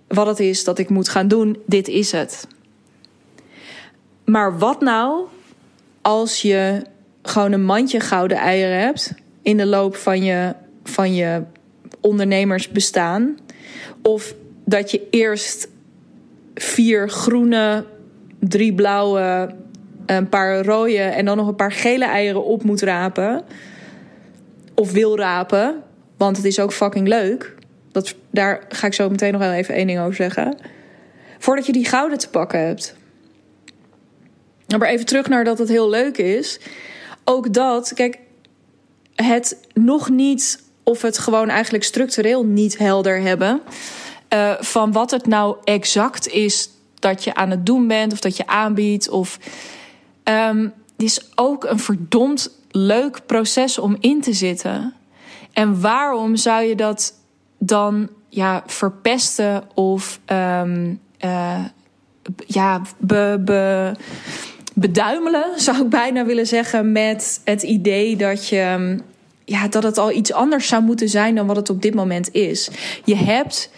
wat 0.08 0.28
het 0.28 0.40
is 0.40 0.64
dat 0.64 0.80
ik 0.80 0.90
moet 0.90 1.10
gaan 1.10 1.28
doen. 1.28 1.58
Dit 1.66 1.88
is 1.88 2.12
het. 2.12 2.48
Maar 4.26 4.58
wat 4.58 4.82
nou 4.82 5.28
als 6.02 6.42
je 6.42 6.82
gewoon 7.22 7.52
een 7.52 7.64
mandje 7.64 8.00
gouden 8.00 8.38
eieren 8.38 8.80
hebt 8.80 9.14
in 9.42 9.58
de 9.58 9.66
loop 9.66 9.96
van 9.96 10.24
je, 10.24 10.56
van 10.84 11.16
je 11.16 11.44
ondernemersbestaan? 12.02 13.38
Of 14.02 14.34
dat 14.66 14.92
je 14.92 15.08
eerst 15.10 15.68
vier 16.56 17.10
groene 17.10 17.86
drie 18.48 18.74
blauwe, 18.74 19.56
een 20.06 20.30
paar 20.30 20.66
rode 20.66 20.98
en 20.98 21.26
dan 21.26 21.38
nog 21.38 21.48
een 21.48 21.56
paar 21.56 21.72
gele 21.72 22.06
eieren 22.06 22.46
op 22.46 22.64
moet 22.64 22.82
rapen. 22.82 23.44
Of 24.76 24.92
wil 24.92 25.18
rapen, 25.18 25.84
want 26.18 26.38
het 26.38 26.46
is 26.46 26.60
ook 26.60 26.74
fucking 26.74 27.08
leuk. 27.08 27.56
Dat, 27.92 28.16
daar 28.32 28.66
ga 28.70 28.88
ik 28.88 28.94
zo 28.94 29.10
meteen 29.10 29.32
nog 29.32 29.42
wel 29.42 29.52
even 29.52 29.76
één 29.76 29.88
ding 29.88 30.00
over 30.00 30.16
zeggen. 30.16 30.58
Voordat 31.38 31.66
je 31.66 31.72
die 31.72 31.86
gouden 31.86 32.18
te 32.18 32.30
pakken 32.30 32.60
hebt. 32.60 32.96
Maar 34.78 34.88
even 34.88 35.06
terug 35.06 35.30
naar 35.30 35.44
dat 35.44 35.58
het 35.58 35.70
heel 35.70 35.90
leuk 35.90 36.18
is. 36.18 36.60
Ook 37.24 37.54
dat, 37.54 37.94
kijk, 37.94 38.20
het 39.16 39.58
nog 39.74 40.10
niet 40.10 40.64
of 40.84 41.02
het 41.02 41.18
gewoon 41.18 41.50
eigenlijk 41.50 41.84
structureel 41.84 42.46
niet 42.46 42.78
helder 42.78 43.22
hebben. 43.22 43.62
Uh, 44.34 44.54
van 44.60 44.92
wat 44.92 45.12
het 45.12 45.28
nou 45.28 45.58
exact 45.64 46.28
is 46.28 46.70
dat 47.00 47.24
je 47.24 47.36
aan 47.36 47.50
het 47.50 47.66
doen 47.66 47.88
bent 47.88 48.14
of 48.14 48.20
dat 48.20 48.38
je 48.38 48.48
aanbiedt. 48.48 49.10
Of, 49.10 49.40
um, 50.24 50.74
het 50.92 51.06
is 51.06 51.32
ook 51.36 51.64
een 51.64 51.80
verdomd 51.80 52.52
leuk 52.72 53.26
proces 53.26 53.78
om 53.78 53.98
in 54.00 54.22
te 54.22 54.34
zitten. 54.34 54.94
En 55.54 55.82
waarom 55.82 56.36
zou 56.36 56.64
je 56.64 56.76
dat 56.76 57.14
dan 57.58 58.10
ja, 58.30 58.64
verpesten 58.66 59.64
of 59.74 60.20
um, 60.26 61.00
uh, 61.26 61.64
ja, 62.48 62.82
be, 62.98 63.94
beduimelen, 64.74 65.46
zou 65.62 65.84
ik 65.84 65.90
bijna 65.90 66.26
willen 66.26 66.48
zeggen, 66.48 66.92
met 66.92 67.42
het 67.44 67.64
idee 67.64 68.16
dat 68.16 68.48
je. 68.48 68.98
Ja, 69.50 69.68
dat 69.68 69.84
het 69.84 69.98
al 69.98 70.12
iets 70.12 70.34
anders 70.34 70.68
zou 70.68 70.84
moeten 70.84 71.10
zijn 71.10 71.36
dan 71.36 71.48
wat 71.48 71.56
het 71.56 71.70
op 71.70 71.82
dit 71.82 71.94
moment 71.94 72.34
is. 72.34 72.70
Je 73.04 73.16
hebt 73.16 73.70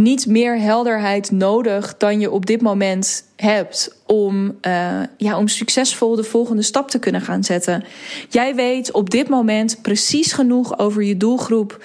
niet 0.00 0.26
meer 0.26 0.60
helderheid 0.60 1.30
nodig 1.30 1.96
dan 1.96 2.20
je 2.20 2.30
op 2.30 2.46
dit 2.46 2.60
moment 2.60 3.24
hebt 3.36 3.96
om, 4.06 4.58
uh, 4.62 5.00
ja, 5.16 5.38
om 5.38 5.48
succesvol 5.48 6.16
de 6.16 6.24
volgende 6.24 6.62
stap 6.62 6.90
te 6.90 6.98
kunnen 6.98 7.20
gaan 7.20 7.44
zetten. 7.44 7.84
Jij 8.28 8.54
weet 8.54 8.92
op 8.92 9.10
dit 9.10 9.28
moment 9.28 9.82
precies 9.82 10.32
genoeg 10.32 10.78
over 10.78 11.02
je 11.02 11.16
doelgroep 11.16 11.84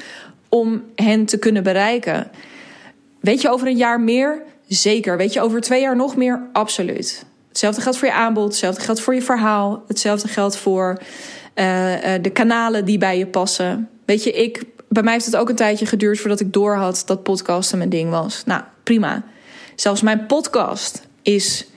om 0.50 0.84
hen 0.96 1.26
te 1.26 1.38
kunnen 1.38 1.64
bereiken. 1.64 2.28
Weet 3.20 3.42
je 3.42 3.50
over 3.50 3.68
een 3.68 3.78
jaar 3.78 4.02
meer? 4.02 4.42
Zeker. 4.68 5.18
Weet 5.18 5.34
je 5.34 5.42
over 5.42 5.62
twee 5.62 5.82
jaar 5.82 5.96
nog 5.96 6.16
meer? 6.16 6.42
Absoluut. 6.52 7.26
Hetzelfde 7.48 7.82
geldt 7.82 7.98
voor 7.98 8.08
je 8.08 8.14
aanbod, 8.14 8.48
hetzelfde 8.48 8.82
geldt 8.82 9.02
voor 9.02 9.16
je 9.16 9.22
verhaal, 9.22 9.84
hetzelfde 9.88 10.28
geldt 10.28 10.58
voor 10.58 10.98
uh, 11.56 11.66
de 12.22 12.32
kanalen 12.34 12.86
die 12.86 12.98
bij 12.98 13.18
je 13.18 13.28
passen. 13.28 13.90
Weet 14.06 14.24
je, 14.24 14.32
ik 14.32 14.64
bij 14.94 15.04
mij 15.04 15.14
heeft 15.14 15.26
het 15.26 15.36
ook 15.36 15.50
een 15.50 15.56
tijdje 15.56 15.86
geduurd 15.86 16.20
voordat 16.20 16.40
ik 16.40 16.54
doorhad 16.54 17.04
dat 17.06 17.24
podcasten 17.24 17.78
mijn 17.78 17.90
ding 17.90 18.10
was. 18.10 18.44
Nou, 18.46 18.62
prima. 18.84 19.24
Zelfs 19.76 20.02
mijn 20.02 20.26
podcast 20.26 21.08
is 21.22 21.68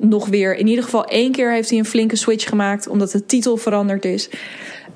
nog 0.00 0.28
weer. 0.28 0.56
In 0.56 0.66
ieder 0.66 0.84
geval 0.84 1.04
één 1.04 1.32
keer 1.32 1.52
heeft 1.52 1.70
hij 1.70 1.78
een 1.78 1.84
flinke 1.84 2.16
switch 2.16 2.48
gemaakt, 2.48 2.88
omdat 2.88 3.10
de 3.10 3.26
titel 3.26 3.56
veranderd 3.56 4.04
is. 4.04 4.28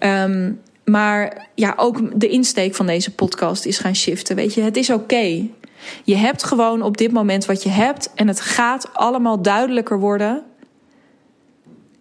Um, 0.00 0.60
maar 0.84 1.48
ja, 1.54 1.74
ook 1.76 2.20
de 2.20 2.28
insteek 2.28 2.74
van 2.74 2.86
deze 2.86 3.14
podcast 3.14 3.64
is 3.64 3.78
gaan 3.78 3.94
shiften. 3.94 4.36
Weet 4.36 4.54
je, 4.54 4.60
het 4.60 4.76
is 4.76 4.90
oké. 4.90 5.48
Je 6.04 6.16
hebt 6.16 6.44
gewoon 6.44 6.82
op 6.82 6.96
dit 6.96 7.12
moment 7.12 7.44
wat 7.44 7.62
je 7.62 7.68
hebt 7.68 8.10
en 8.14 8.28
het 8.28 8.40
gaat 8.40 8.88
allemaal 8.92 9.42
duidelijker 9.42 10.00
worden. 10.00 10.44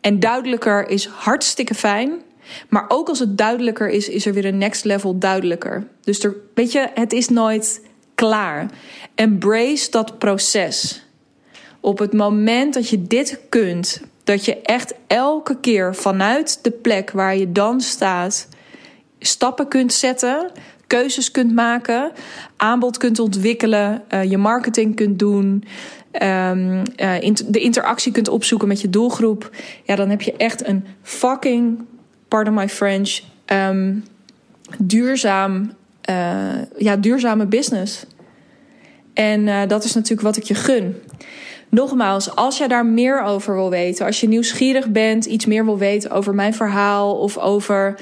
En 0.01 0.19
duidelijker 0.19 0.89
is 0.89 1.05
hartstikke 1.05 1.73
fijn. 1.73 2.21
Maar 2.69 2.85
ook 2.87 3.09
als 3.09 3.19
het 3.19 3.37
duidelijker 3.37 3.89
is, 3.89 4.09
is 4.09 4.25
er 4.25 4.33
weer 4.33 4.45
een 4.45 4.57
next 4.57 4.83
level 4.83 5.17
duidelijker. 5.17 5.87
Dus 6.01 6.23
er, 6.23 6.35
weet 6.53 6.71
je, 6.71 6.89
het 6.93 7.13
is 7.13 7.29
nooit 7.29 7.81
klaar. 8.15 8.69
Embrace 9.15 9.91
dat 9.91 10.17
proces. 10.17 11.05
Op 11.79 11.99
het 11.99 12.13
moment 12.13 12.73
dat 12.73 12.89
je 12.89 13.01
dit 13.01 13.39
kunt, 13.49 14.01
dat 14.23 14.45
je 14.45 14.61
echt 14.61 14.93
elke 15.07 15.59
keer 15.59 15.95
vanuit 15.95 16.59
de 16.61 16.71
plek 16.71 17.11
waar 17.11 17.37
je 17.37 17.51
dan 17.51 17.81
staat, 17.81 18.47
stappen 19.19 19.67
kunt 19.67 19.93
zetten, 19.93 20.51
keuzes 20.87 21.31
kunt 21.31 21.53
maken, 21.53 22.11
aanbod 22.57 22.97
kunt 22.97 23.19
ontwikkelen, 23.19 24.03
uh, 24.13 24.23
je 24.23 24.37
marketing 24.37 24.95
kunt 24.95 25.19
doen, 25.19 25.63
um, 26.21 26.77
uh, 26.77 27.33
de 27.45 27.59
interactie 27.59 28.11
kunt 28.11 28.27
opzoeken 28.27 28.67
met 28.67 28.81
je 28.81 28.89
doelgroep, 28.89 29.49
ja, 29.83 29.95
dan 29.95 30.09
heb 30.09 30.21
je 30.21 30.33
echt 30.37 30.67
een 30.67 30.85
fucking, 31.01 31.85
pardon 32.35 32.53
my 32.53 32.69
French, 32.69 33.19
um, 33.45 34.03
duurzaam, 34.77 35.71
uh, 36.09 36.61
ja, 36.77 36.95
duurzame 36.95 37.45
business. 37.45 38.05
En 39.13 39.67
dat 39.67 39.83
is 39.83 39.93
natuurlijk 39.93 40.21
wat 40.21 40.37
ik 40.37 40.43
je 40.43 40.55
gun. 40.55 40.95
Nogmaals, 41.69 42.35
als 42.35 42.57
jij 42.57 42.67
daar 42.67 42.85
meer 42.85 43.21
over 43.21 43.53
wil 43.53 43.69
weten, 43.69 44.05
als 44.05 44.19
je 44.19 44.27
nieuwsgierig 44.27 44.89
bent, 44.89 45.25
iets 45.25 45.45
meer 45.45 45.65
wil 45.65 45.77
weten 45.77 46.11
over 46.11 46.35
mijn 46.35 46.53
verhaal 46.53 47.17
of 47.17 47.37
over, 47.37 47.99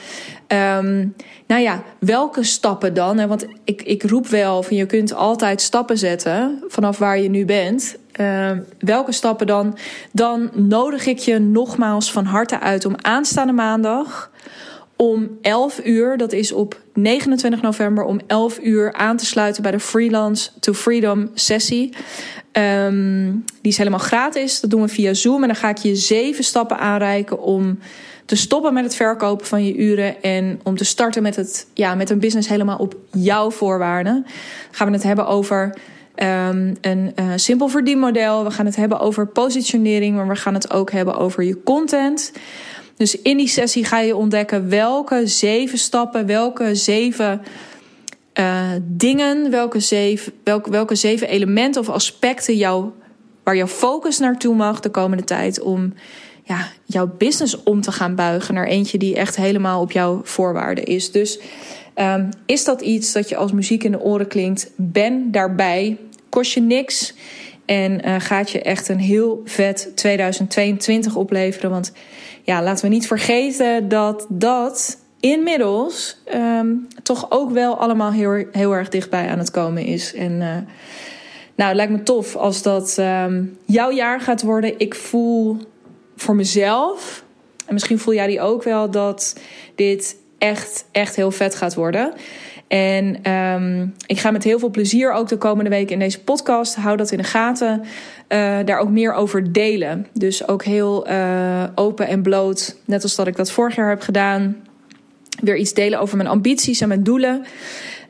um, 0.48 1.15
nou 1.48 1.62
ja, 1.62 1.84
welke 2.00 2.43
stappen 2.43 2.93
dan? 2.93 3.28
Want 3.28 3.46
ik, 3.63 3.82
ik 3.82 4.04
roep 4.04 4.28
wel 4.28 4.63
van 4.63 4.76
je 4.76 4.86
kunt 4.86 5.13
altijd 5.13 5.62
stappen 5.62 5.98
zetten 5.98 6.63
vanaf 6.67 6.98
waar 6.98 7.19
je 7.19 7.30
nu 7.30 7.46
bent. 7.46 7.98
Um, 8.19 8.65
welke 8.80 9.12
stappen 9.12 9.47
dan? 9.47 9.78
Dan 10.12 10.49
nodig 10.54 11.06
ik 11.06 11.17
je 11.17 11.39
nogmaals 11.39 12.12
van 12.12 12.26
harte 12.26 12.60
uit 12.60 12.86
om 12.86 12.95
aanstaande 13.02 13.54
maandag 13.54 14.32
om 14.95 15.38
11 15.41 15.80
uur, 15.84 16.17
dat 16.17 16.34
is 16.34 16.52
op 16.52 16.82
29 16.93 17.62
november, 17.62 18.04
om 18.04 18.19
11 18.28 18.60
uur 18.62 18.93
aan 18.93 19.17
te 19.17 19.26
sluiten 19.26 19.63
bij 19.63 19.71
de 19.71 19.80
Freelance 19.80 20.49
to 20.60 20.73
Freedom 20.73 21.30
sessie. 21.34 21.93
Um, 22.52 23.45
die 23.62 23.71
is 23.71 23.78
helemaal 23.78 23.99
gratis. 23.99 24.60
Dat 24.60 24.69
doen 24.69 24.82
we 24.82 24.88
via 24.88 25.13
Zoom. 25.13 25.41
En 25.41 25.47
dan 25.47 25.58
ga 25.58 25.69
ik 25.69 25.78
je 25.78 25.95
zeven 25.95 26.43
stappen 26.43 26.80
aanreiken 26.80 27.41
om 27.41 27.80
te 28.26 28.36
stoppen 28.36 28.73
met 28.73 28.84
het 28.84 28.95
verkopen 28.95 29.45
van 29.45 29.65
je 29.65 29.76
uren. 29.76 30.21
En 30.21 30.60
om 30.63 30.78
te 30.78 30.86
starten 30.86 31.21
met, 31.23 31.36
het, 31.36 31.67
ja, 31.73 31.95
met 31.95 32.10
een 32.10 32.19
business 32.19 32.47
helemaal 32.47 32.78
op 32.78 32.95
jouw 33.12 33.52
voorwaarden. 33.52 34.26
Gaan 34.71 34.88
we 34.88 34.93
het 34.93 35.04
hebben 35.04 35.28
over 35.28 35.73
um, 36.15 36.76
een 36.82 37.13
uh, 37.15 37.32
simpel 37.36 37.67
verdienmodel. 37.67 38.43
We 38.43 38.52
gaan 38.52 38.65
het 38.65 38.76
hebben 38.76 38.99
over 38.99 39.28
positionering. 39.28 40.15
Maar 40.15 40.28
we 40.28 40.36
gaan 40.36 40.54
het 40.54 40.71
ook 40.71 40.91
hebben 40.91 41.17
over 41.17 41.43
je 41.43 41.63
content. 41.63 42.32
Dus 42.97 43.21
in 43.21 43.38
die 43.38 43.47
sessie 43.47 43.86
ga 43.86 43.99
je 43.99 44.15
ontdekken 44.15 44.69
welke 44.69 45.28
zeven 45.28 45.78
stappen, 45.78 46.26
welke 46.26 46.76
zeven 46.76 47.41
uh, 48.39 48.69
dingen, 48.82 49.52
welke 49.52 49.80
zeven, 49.80 50.34
welke, 50.43 50.69
welke 50.69 50.95
zeven 50.95 51.28
elementen 51.28 51.82
of 51.82 51.89
aspecten 51.89 52.58
jou, 52.58 52.89
waar 53.43 53.56
jouw 53.56 53.67
focus 53.67 54.19
naartoe 54.19 54.56
mag 54.56 54.80
de 54.80 54.89
komende 54.89 55.23
tijd 55.23 55.62
om 55.62 55.93
ja, 56.43 56.67
jouw 56.86 57.12
business 57.17 57.63
om 57.63 57.82
te 57.82 57.91
gaan 57.91 58.15
buigen 58.15 58.54
naar 58.54 58.67
eentje 58.67 58.97
die 58.97 59.15
echt 59.15 59.36
helemaal 59.36 59.82
op 59.82 59.91
jouw 59.91 60.21
voorwaarden 60.23 60.84
is. 60.84 61.12
Dus 61.12 61.39
um, 61.95 62.29
is 62.45 62.63
dat 62.63 62.82
iets 62.82 63.12
dat 63.12 63.29
je 63.29 63.36
als 63.36 63.51
muziek 63.51 63.84
in 63.84 63.91
de 63.91 64.01
oren 64.01 64.27
klinkt? 64.27 64.71
Ben 64.75 65.32
daarbij. 65.32 65.97
Kost 66.29 66.53
je 66.53 66.62
niks. 66.62 67.13
En 67.65 68.08
uh, 68.08 68.15
gaat 68.19 68.49
je 68.49 68.62
echt 68.62 68.89
een 68.89 68.99
heel 68.99 69.41
vet 69.45 69.91
2022 69.95 71.15
opleveren. 71.15 71.69
Want 71.69 71.93
ja, 72.43 72.63
laten 72.63 72.86
we 72.86 72.93
niet 72.93 73.08
vergeten 73.08 73.88
dat 73.89 74.25
dat 74.29 74.97
inmiddels 75.19 76.17
um, 76.34 76.88
toch 77.03 77.25
ook 77.29 77.51
wel 77.51 77.77
allemaal 77.77 78.12
heel, 78.12 78.45
heel 78.51 78.71
erg 78.71 78.89
dichtbij 78.89 79.29
aan 79.29 79.39
het 79.39 79.51
komen 79.51 79.86
is. 79.86 80.13
En 80.13 80.32
uh, 80.32 80.58
nou, 81.56 81.69
het 81.69 81.75
lijkt 81.75 81.91
me 81.91 82.03
tof 82.03 82.36
als 82.36 82.62
dat 82.62 82.97
um, 82.99 83.58
jouw 83.65 83.91
jaar 83.91 84.21
gaat 84.21 84.41
worden. 84.41 84.79
Ik 84.79 84.95
voel 84.95 85.58
voor 86.15 86.36
mezelf, 86.36 87.23
en 87.65 87.73
misschien 87.73 87.99
voel 87.99 88.13
jij 88.13 88.27
die 88.27 88.41
ook 88.41 88.63
wel, 88.63 88.91
dat 88.91 89.39
dit 89.75 90.15
echt, 90.43 90.86
echt 90.91 91.15
heel 91.15 91.32
vet 91.32 91.56
gaat 91.56 91.73
worden. 91.73 92.13
En 92.67 93.32
um, 93.32 93.93
ik 94.06 94.19
ga 94.19 94.32
met 94.32 94.43
heel 94.43 94.60
veel 94.60 94.69
plezier 94.69 95.12
ook 95.12 95.27
de 95.27 95.38
komende 95.38 95.69
weken 95.69 95.93
in 95.93 95.99
deze 95.99 96.23
podcast, 96.23 96.75
hou 96.75 96.97
dat 96.97 97.12
in 97.12 97.17
de 97.17 97.23
gaten, 97.23 97.82
uh, 97.82 97.88
daar 98.65 98.77
ook 98.77 98.89
meer 98.89 99.13
over 99.13 99.53
delen. 99.53 100.08
Dus 100.13 100.47
ook 100.47 100.63
heel 100.63 101.10
uh, 101.10 101.63
open 101.75 102.08
en 102.08 102.21
bloot, 102.21 102.75
net 102.86 103.03
als 103.03 103.15
dat 103.15 103.27
ik 103.27 103.36
dat 103.36 103.51
vorig 103.51 103.75
jaar 103.75 103.89
heb 103.89 104.01
gedaan 104.01 104.56
weer 105.41 105.58
iets 105.58 105.73
delen 105.73 105.99
over 105.99 106.17
mijn 106.17 106.29
ambities 106.29 106.82
en 106.82 106.88
mijn 106.88 107.03
doelen. 107.03 107.45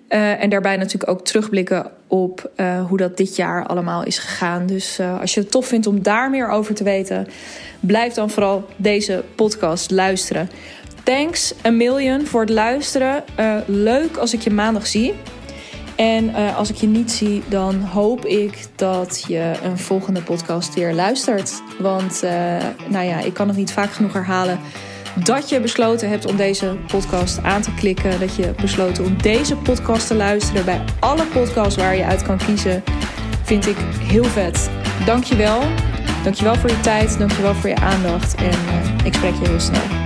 Uh, 0.10 0.41
en 0.43 0.50
daarbij 0.50 0.78
natuurlijk 0.78 1.12
ook 1.12 1.26
terugblikken 1.26 1.91
op 2.08 2.52
hoe 2.88 2.98
dat 2.98 3.17
dit 3.17 3.36
jaar 3.36 3.65
allemaal 3.65 4.04
is 4.04 4.17
gegaan. 4.17 4.65
Dus 4.65 5.00
als 5.19 5.34
je 5.34 5.39
het 5.39 5.52
tof 5.52 5.67
vindt 5.67 5.88
om 5.88 6.02
daar 6.02 6.30
meer 6.30 6.50
over 6.50 6.76
te 6.76 6.84
weten, 6.84 7.28
blijf 7.80 8.13
dan 8.13 8.30
vooral 8.30 8.65
deze 8.76 9.24
podcast 9.36 9.91
luisteren. 9.91 10.50
Thanks 11.04 11.54
a 11.66 11.70
million 11.70 12.26
voor 12.26 12.42
het 12.42 12.50
luisteren. 12.50 13.24
leuk 13.66 14.18
als 14.18 14.34
ik 14.34 14.42
je 14.42 14.52
maandag 14.52 14.88
zie. 14.88 15.13
En 15.96 16.36
als 16.56 16.70
ik 16.70 16.76
je 16.76 16.88
niet 16.88 17.12
zie, 17.12 17.44
dan 17.48 17.82
hoop 17.82 18.26
ik 18.26 18.66
dat 18.76 19.24
je 19.28 19.54
een 19.63 19.78
volgende 19.78 20.22
podcast 20.22 20.74
weer 20.74 20.94
luistert. 20.94 21.62
Want 21.80 22.22
nou 22.88 23.06
ja, 23.06 23.20
ik 23.20 23.34
kan 23.34 23.48
het 23.48 23.58
niet 23.58 23.72
vaak 23.72 23.92
genoeg 23.92 24.13
herhalen 24.13 24.60
dat 25.24 25.50
je 25.50 25.60
besloten 25.60 26.10
hebt 26.10 26.26
om 26.26 26.36
deze 26.36 26.78
podcast 26.88 27.44
aan 27.44 27.62
te 27.62 27.74
klikken. 27.74 28.20
Dat 28.20 28.36
je 28.36 28.54
besloten 28.62 29.04
om 29.04 29.22
deze 29.22 29.56
podcast 29.56 30.08
te 30.08 30.16
luisteren 30.16 30.66
bij 30.66 30.82
alle 31.00 31.26
podcasts 31.26 31.76
waar 31.76 31.96
je 31.96 32.06
uit 32.06 32.22
kan 32.22 32.38
kiezen. 32.38 32.84
Vind 33.44 33.68
ik 33.68 33.78
heel 34.00 34.24
vet. 34.24 34.70
Dankjewel. 35.06 35.62
Dankjewel 36.24 36.56
voor 36.56 36.70
je 36.70 36.80
tijd. 36.80 37.18
Dankjewel 37.18 37.56
voor 37.56 37.70
je 37.70 37.76
aandacht. 37.76 38.36
En 38.36 38.58
ik 39.06 39.13
spreek 39.13 39.34
je 39.34 39.48
heel 39.48 39.60
snel. 39.60 40.03